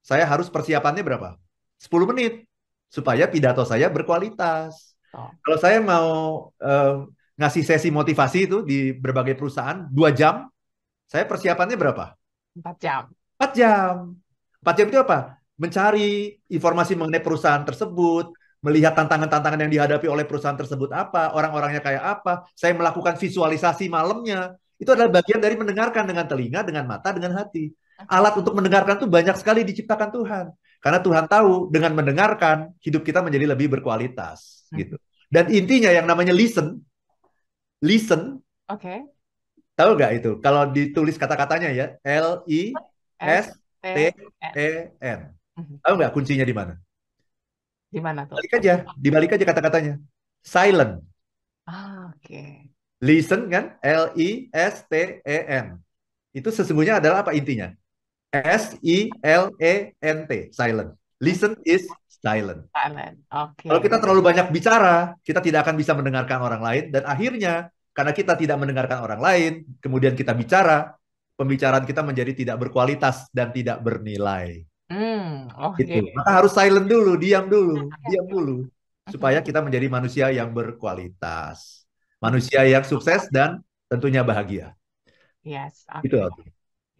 saya 0.00 0.24
harus 0.24 0.46
persiapannya 0.48 1.02
berapa? 1.02 1.36
10 1.82 2.10
menit. 2.14 2.46
Supaya 2.90 3.26
pidato 3.30 3.62
saya 3.66 3.90
berkualitas. 3.90 4.94
Oh. 5.14 5.30
Kalau 5.42 5.58
saya 5.58 5.78
mau 5.82 6.08
uh, 6.58 7.06
ngasih 7.38 7.62
sesi 7.66 7.88
motivasi 7.90 8.38
itu 8.46 8.62
di 8.62 8.94
berbagai 8.94 9.34
perusahaan, 9.34 9.86
2 9.90 10.10
jam, 10.14 10.46
saya 11.10 11.26
persiapannya 11.26 11.74
berapa? 11.74 12.14
4 12.54 12.78
jam. 12.78 13.02
4 13.38 13.58
jam. 13.58 14.14
4 14.62 14.78
jam 14.78 14.86
itu 14.86 14.98
apa? 15.02 15.18
Mencari 15.60 16.40
informasi 16.48 16.96
mengenai 16.96 17.20
perusahaan 17.20 17.62
tersebut, 17.66 18.32
melihat 18.60 18.92
tantangan-tantangan 18.92 19.60
yang 19.66 19.72
dihadapi 19.72 20.06
oleh 20.08 20.24
perusahaan 20.28 20.56
tersebut 20.56 20.92
apa, 20.92 21.32
orang-orangnya 21.32 21.80
kayak 21.80 22.04
apa, 22.20 22.44
saya 22.52 22.76
melakukan 22.76 23.16
visualisasi 23.16 23.88
malamnya. 23.88 24.56
Itu 24.80 24.96
adalah 24.96 25.20
bagian 25.20 25.40
dari 25.40 25.56
mendengarkan 25.56 26.08
dengan 26.08 26.24
telinga, 26.24 26.60
dengan 26.64 26.84
mata, 26.88 27.12
dengan 27.12 27.36
hati. 27.36 27.68
Alat 28.08 28.34
untuk 28.38 28.56
mendengarkan 28.56 28.96
itu 28.96 29.08
banyak 29.10 29.36
sekali 29.36 29.66
diciptakan 29.66 30.08
Tuhan. 30.14 30.46
Karena 30.80 31.00
Tuhan 31.04 31.28
tahu 31.28 31.68
dengan 31.68 31.92
mendengarkan 31.92 32.72
hidup 32.80 33.04
kita 33.04 33.20
menjadi 33.20 33.52
lebih 33.52 33.68
berkualitas 33.68 34.64
hmm. 34.72 34.76
gitu. 34.80 34.96
Dan 35.28 35.52
intinya 35.52 35.92
yang 35.92 36.08
namanya 36.08 36.32
listen, 36.32 36.80
listen. 37.84 38.40
Oke. 38.66 38.80
Okay. 38.80 38.98
Tahu 39.76 39.90
nggak 39.96 40.12
itu? 40.20 40.30
Kalau 40.40 40.68
ditulis 40.68 41.16
kata-katanya 41.20 41.68
ya, 41.72 41.86
L 42.04 42.44
I 42.48 42.72
S 43.20 43.52
T 43.80 44.12
E 44.56 44.70
N. 45.00 45.20
Hmm. 45.56 45.76
Tahu 45.84 45.94
nggak 46.00 46.12
kuncinya 46.16 46.44
di 46.44 46.52
mana? 46.56 46.76
Gimana 47.92 48.24
tuh? 48.24 48.40
Balik 48.40 48.60
aja, 48.60 48.74
dibalik 48.96 49.30
aja 49.36 49.44
kata-katanya. 49.44 49.94
Silent. 50.40 51.04
Ah, 51.68 52.12
oke. 52.12 52.24
Okay. 52.24 52.72
Listen 53.00 53.48
kan? 53.48 53.76
L 53.84 54.12
I 54.16 54.48
S 54.52 54.84
T 54.88 55.20
E 55.24 55.38
N. 55.48 55.80
Itu 56.32 56.48
sesungguhnya 56.52 57.00
adalah 57.02 57.24
apa 57.24 57.36
intinya? 57.36 57.72
S 58.30 58.78
I 58.80 59.10
L 59.26 59.50
E 59.58 59.94
N 59.98 60.18
T, 60.30 60.54
silent. 60.54 60.94
Listen 61.18 61.58
is 61.66 61.84
silent. 62.08 62.70
Silent. 62.70 63.16
Oke. 63.28 63.66
Okay. 63.66 63.68
Kalau 63.68 63.80
kita 63.82 63.96
terlalu 63.98 64.22
banyak 64.22 64.46
bicara, 64.54 65.18
kita 65.20 65.42
tidak 65.42 65.66
akan 65.66 65.76
bisa 65.76 65.92
mendengarkan 65.92 66.38
orang 66.40 66.62
lain 66.62 66.84
dan 66.94 67.02
akhirnya 67.04 67.74
karena 67.90 68.12
kita 68.14 68.38
tidak 68.38 68.56
mendengarkan 68.56 69.02
orang 69.02 69.20
lain, 69.20 69.52
kemudian 69.82 70.14
kita 70.14 70.32
bicara, 70.32 70.94
pembicaraan 71.34 71.82
kita 71.82 72.06
menjadi 72.06 72.32
tidak 72.32 72.56
berkualitas 72.62 73.26
dan 73.34 73.50
tidak 73.50 73.82
bernilai. 73.82 74.62
Hmm, 74.90 75.50
oh 75.58 75.74
gitu. 75.74 76.06
Maka 76.14 76.30
harus 76.42 76.54
silent 76.54 76.86
dulu, 76.86 77.18
diam 77.18 77.50
dulu, 77.50 77.90
diam 78.06 78.26
dulu 78.30 78.66
supaya 79.10 79.42
kita 79.42 79.58
menjadi 79.58 79.86
manusia 79.90 80.26
yang 80.30 80.54
berkualitas. 80.54 81.82
Manusia 82.22 82.62
yang 82.68 82.86
sukses 82.86 83.26
dan 83.32 83.64
tentunya 83.90 84.22
bahagia. 84.22 84.76
Yes. 85.42 85.82
Okay. 85.88 86.06
Itu. 86.06 86.16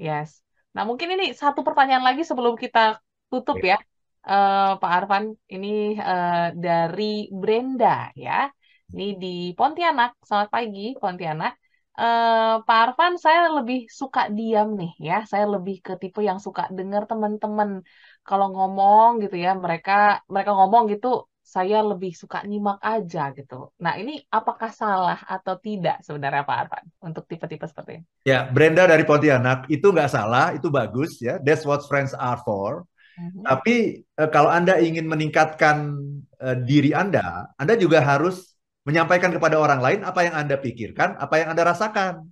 Yes. 0.01 0.43
Nah, 0.75 0.85
mungkin 0.87 1.09
ini 1.19 1.35
satu 1.35 1.61
pertanyaan 1.67 2.05
lagi 2.07 2.23
sebelum 2.23 2.55
kita 2.55 3.03
tutup 3.31 3.59
okay. 3.59 3.75
ya. 3.75 3.79
Uh, 4.21 4.77
Pak 4.77 4.93
Arfan, 4.99 5.25
ini 5.49 5.97
uh, 5.99 6.55
dari 6.55 7.27
Brenda 7.33 8.15
ya. 8.15 8.47
Ini 8.91 9.19
di 9.23 9.51
Pontianak. 9.59 10.19
Selamat 10.23 10.51
pagi, 10.51 10.95
Pontianak. 10.95 11.59
Uh, 11.99 12.63
Pak 12.63 12.79
Arfan, 12.85 13.19
saya 13.19 13.51
lebih 13.51 13.91
suka 13.91 14.31
diam 14.31 14.79
nih 14.79 14.93
ya. 14.99 15.27
Saya 15.27 15.51
lebih 15.51 15.83
ke 15.83 15.93
tipe 15.99 16.21
yang 16.23 16.39
suka 16.39 16.71
dengar 16.71 17.11
teman-teman 17.11 17.83
kalau 18.23 18.47
ngomong 18.55 19.23
gitu 19.23 19.37
ya. 19.41 19.59
Mereka 19.59 20.27
mereka 20.31 20.51
ngomong 20.59 20.87
gitu, 20.93 21.30
saya 21.51 21.83
lebih 21.83 22.15
suka 22.15 22.47
nyimak 22.47 22.79
aja 22.79 23.35
gitu. 23.35 23.75
Nah, 23.83 23.99
ini 23.99 24.23
apakah 24.31 24.71
salah 24.71 25.19
atau 25.27 25.59
tidak 25.59 25.99
sebenarnya 26.07 26.47
Pak 26.47 26.57
Arfan 26.63 26.85
untuk 27.03 27.27
tipe-tipe 27.27 27.67
seperti 27.67 27.99
ini? 27.99 28.05
Ya, 28.23 28.47
Brenda 28.47 28.87
dari 28.87 29.03
Pontianak 29.03 29.67
itu 29.67 29.91
nggak 29.91 30.15
salah, 30.15 30.55
itu 30.55 30.71
bagus 30.71 31.19
ya. 31.19 31.43
That's 31.43 31.67
what 31.67 31.83
friends 31.91 32.15
are 32.15 32.39
for. 32.47 32.87
Mm-hmm. 33.19 33.43
Tapi 33.43 34.07
uh, 34.23 34.31
kalau 34.31 34.47
Anda 34.47 34.79
ingin 34.79 35.11
meningkatkan 35.11 35.99
uh, 36.39 36.57
diri 36.63 36.95
Anda, 36.95 37.51
Anda 37.59 37.75
juga 37.75 37.99
harus 37.99 38.55
menyampaikan 38.87 39.35
kepada 39.35 39.59
orang 39.59 39.83
lain 39.83 40.01
apa 40.07 40.23
yang 40.23 40.39
Anda 40.39 40.55
pikirkan, 40.55 41.19
apa 41.19 41.35
yang 41.43 41.51
Anda 41.51 41.67
rasakan. 41.67 42.31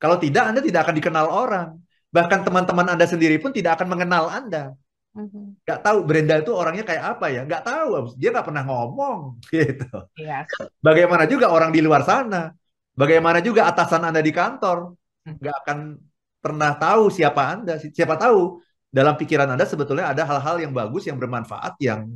Kalau 0.00 0.16
tidak, 0.16 0.48
Anda 0.48 0.64
tidak 0.64 0.88
akan 0.88 0.96
dikenal 0.96 1.26
orang. 1.28 1.68
Bahkan 2.16 2.48
teman-teman 2.48 2.96
Anda 2.96 3.04
sendiri 3.04 3.36
pun 3.36 3.52
tidak 3.52 3.76
akan 3.76 3.92
mengenal 3.92 4.32
Anda. 4.32 4.72
Mm-hmm. 5.14 5.62
Gak 5.62 5.80
tahu 5.86 5.98
Brenda 6.02 6.42
itu 6.42 6.50
orangnya 6.50 6.82
kayak 6.82 7.04
apa 7.16 7.26
ya? 7.30 7.42
Gak 7.46 7.62
tahu, 7.62 8.18
dia 8.18 8.34
gak 8.34 8.46
pernah 8.50 8.62
ngomong 8.66 9.38
gitu. 9.54 9.90
Yes. 10.18 10.50
Bagaimana 10.82 11.24
juga 11.30 11.54
orang 11.54 11.70
di 11.70 11.80
luar 11.80 12.02
sana? 12.02 12.50
Bagaimana 12.94 13.38
juga 13.38 13.70
atasan 13.70 14.10
Anda 14.10 14.22
di 14.22 14.34
kantor? 14.34 14.94
Mm. 15.26 15.38
Gak 15.38 15.56
akan 15.64 15.78
pernah 16.42 16.70
tahu 16.74 17.14
siapa 17.14 17.42
Anda. 17.54 17.78
Siapa 17.78 18.18
tahu 18.18 18.58
dalam 18.90 19.14
pikiran 19.14 19.50
Anda 19.54 19.66
sebetulnya 19.66 20.10
ada 20.10 20.26
hal-hal 20.26 20.66
yang 20.66 20.74
bagus, 20.74 21.06
yang 21.06 21.18
bermanfaat, 21.18 21.78
yang 21.78 22.10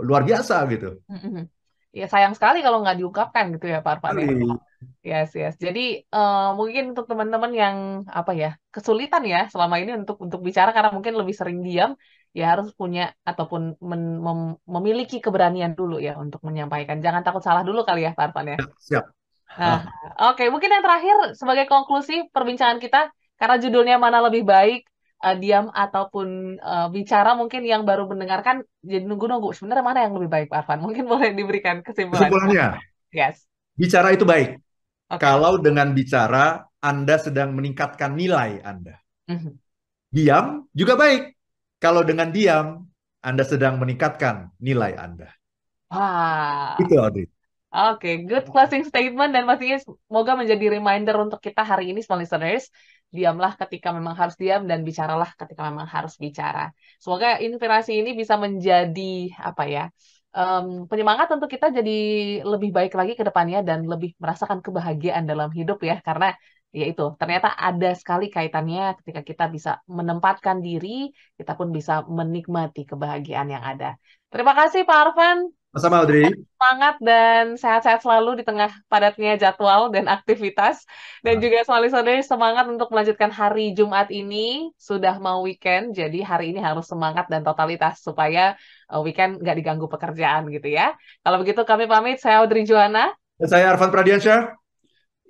luar 0.00 0.24
biasa 0.24 0.64
gitu. 0.72 0.96
Mm-hmm 1.12 1.60
ya 1.90 2.06
sayang 2.06 2.34
sekali 2.38 2.62
kalau 2.62 2.82
nggak 2.86 3.02
diungkapkan 3.02 3.50
gitu 3.58 3.66
ya 3.66 3.82
Pak 3.82 3.98
Arfan. 3.98 4.22
Ya. 4.22 4.56
Yes, 5.02 5.34
yes. 5.34 5.54
Jadi 5.58 6.06
uh, 6.08 6.54
mungkin 6.54 6.94
untuk 6.94 7.10
teman-teman 7.10 7.50
yang 7.52 7.76
apa 8.06 8.32
ya 8.32 8.50
kesulitan 8.70 9.26
ya 9.26 9.50
selama 9.50 9.82
ini 9.82 9.98
untuk 9.98 10.16
untuk 10.22 10.40
bicara 10.40 10.70
karena 10.70 10.94
mungkin 10.94 11.18
lebih 11.18 11.34
sering 11.34 11.60
diam, 11.66 11.98
ya 12.30 12.54
harus 12.54 12.70
punya 12.74 13.10
ataupun 13.26 13.80
men, 13.82 14.22
mem, 14.22 14.40
memiliki 14.66 15.18
keberanian 15.18 15.74
dulu 15.74 15.98
ya 15.98 16.14
untuk 16.18 16.42
menyampaikan. 16.46 17.02
Jangan 17.02 17.26
takut 17.26 17.42
salah 17.42 17.66
dulu 17.66 17.82
kali 17.82 18.06
ya 18.06 18.14
Pak 18.14 18.30
Arfan 18.30 18.54
ya. 18.54 18.58
Siap. 18.78 19.04
Nah, 19.50 19.82
oke 20.30 20.38
okay. 20.38 20.46
mungkin 20.46 20.70
yang 20.70 20.84
terakhir 20.86 21.34
sebagai 21.34 21.66
konklusi 21.66 22.30
perbincangan 22.30 22.78
kita 22.78 23.10
karena 23.34 23.56
judulnya 23.58 23.96
mana 23.98 24.22
lebih 24.22 24.46
baik 24.46 24.86
uh, 25.24 25.36
diam 25.36 25.68
ataupun 25.72 26.58
uh, 26.60 26.88
bicara 26.92 27.36
mungkin 27.36 27.64
yang 27.64 27.82
baru 27.82 28.08
mendengarkan 28.08 28.64
jadi 28.84 29.04
nunggu-nunggu 29.04 29.52
sebenarnya 29.52 29.84
mana 29.84 29.98
yang 30.04 30.14
lebih 30.16 30.30
baik 30.30 30.46
Pak 30.52 30.58
Arfan 30.66 30.80
mungkin 30.84 31.04
boleh 31.10 31.32
diberikan 31.32 31.84
kesimpulan 31.84 32.28
kesimpulannya 32.28 32.66
yes 33.10 33.44
bicara 33.76 34.12
itu 34.12 34.22
baik 34.22 34.60
okay. 35.08 35.20
kalau 35.20 35.60
dengan 35.60 35.92
bicara 35.92 36.68
Anda 36.80 37.16
sedang 37.20 37.56
meningkatkan 37.56 38.16
nilai 38.16 38.60
Anda 38.64 39.00
mm-hmm. 39.28 39.52
diam 40.14 40.68
juga 40.70 40.94
baik 40.94 41.39
kalau 41.82 42.04
dengan 42.04 42.28
diam 42.30 42.86
Anda 43.24 43.42
sedang 43.42 43.80
meningkatkan 43.80 44.52
nilai 44.60 44.94
Anda 44.94 45.32
Wah. 45.90 46.78
itu 46.78 46.94
Audrey 46.94 47.26
Oke, 47.70 48.02
okay, 48.02 48.14
good 48.26 48.50
closing 48.50 48.82
statement 48.82 49.30
dan 49.30 49.46
pastinya 49.46 49.78
semoga 49.78 50.34
menjadi 50.34 50.74
reminder 50.74 51.14
untuk 51.22 51.38
kita 51.38 51.62
hari 51.62 51.94
ini, 51.94 52.02
small 52.02 52.18
listeners, 52.18 52.66
diamlah 53.14 53.54
ketika 53.54 53.94
memang 53.94 54.18
harus 54.18 54.34
diam 54.34 54.66
dan 54.66 54.82
bicaralah 54.82 55.30
ketika 55.38 55.70
memang 55.70 55.86
harus 55.86 56.18
bicara. 56.18 56.74
Semoga 56.98 57.38
inspirasi 57.38 58.02
ini 58.02 58.18
bisa 58.18 58.34
menjadi 58.42 59.30
apa 59.38 59.70
ya 59.70 59.84
um, 60.34 60.86
penyemangat 60.90 61.30
untuk 61.34 61.50
kita 61.50 61.70
jadi 61.74 61.98
lebih 62.46 62.70
baik 62.70 62.92
lagi 62.94 63.12
ke 63.18 63.24
depannya 63.26 63.62
dan 63.66 63.86
lebih 63.86 64.14
merasakan 64.22 64.62
kebahagiaan 64.62 65.26
dalam 65.26 65.50
hidup 65.50 65.82
ya 65.82 65.98
karena 66.02 66.34
ya 66.70 66.84
itu 66.86 67.02
ternyata 67.20 67.50
ada 67.58 67.90
sekali 67.98 68.30
kaitannya 68.30 68.94
ketika 69.02 69.20
kita 69.26 69.44
bisa 69.50 69.70
menempatkan 69.90 70.62
diri 70.62 71.10
kita 71.38 71.52
pun 71.58 71.68
bisa 71.74 72.06
menikmati 72.06 72.86
kebahagiaan 72.86 73.48
yang 73.50 73.64
ada. 73.66 73.98
Terima 74.30 74.54
kasih 74.54 74.86
Pak 74.86 74.98
Arvan 75.10 75.38
Sama 75.74 76.02
Audrey. 76.02 76.26
Semangat 76.58 76.94
dan 76.98 77.54
sehat-sehat 77.54 78.02
selalu 78.02 78.42
di 78.42 78.44
tengah 78.44 78.74
padatnya 78.90 79.38
jadwal 79.38 79.88
dan 79.94 80.10
aktivitas. 80.10 80.82
Dan 81.22 81.38
Nah. 81.38 81.42
juga 81.46 81.62
Smali 81.62 81.88
Saudari 81.88 82.20
semangat 82.26 82.66
untuk 82.66 82.90
melanjutkan 82.90 83.30
hari 83.30 83.70
Jumat 83.72 84.10
ini. 84.10 84.74
Sudah 84.76 85.16
mau 85.22 85.46
weekend, 85.46 85.94
jadi 85.94 86.26
hari 86.26 86.50
ini 86.52 86.60
harus 86.60 86.90
semangat 86.90 87.30
dan 87.30 87.46
totalitas 87.46 88.02
supaya 88.02 88.58
uh, 88.90 89.00
weekend 89.00 89.38
nggak 89.38 89.56
diganggu 89.62 89.86
pekerjaan 89.86 90.50
gitu 90.50 90.68
ya. 90.68 90.92
Kalau 91.22 91.38
begitu 91.38 91.62
kami 91.62 91.86
pamit, 91.86 92.18
saya 92.18 92.42
Audrey 92.42 92.66
Joana. 92.66 93.14
Dan 93.38 93.48
saya 93.48 93.70
Arfan 93.72 93.94
Pradiansyah. 93.94 94.59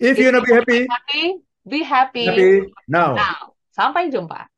If 0.01 0.19
you 0.19 0.33
wanna 0.33 0.41
be 0.43 0.53
happy, 0.53 0.81
Happy, 0.89 1.23
be 1.69 1.79
happy 1.85 2.25
happy 2.27 2.73
now. 2.89 3.15
now. 3.15 3.55
Sampai 3.71 4.11
jumpa. 4.11 4.50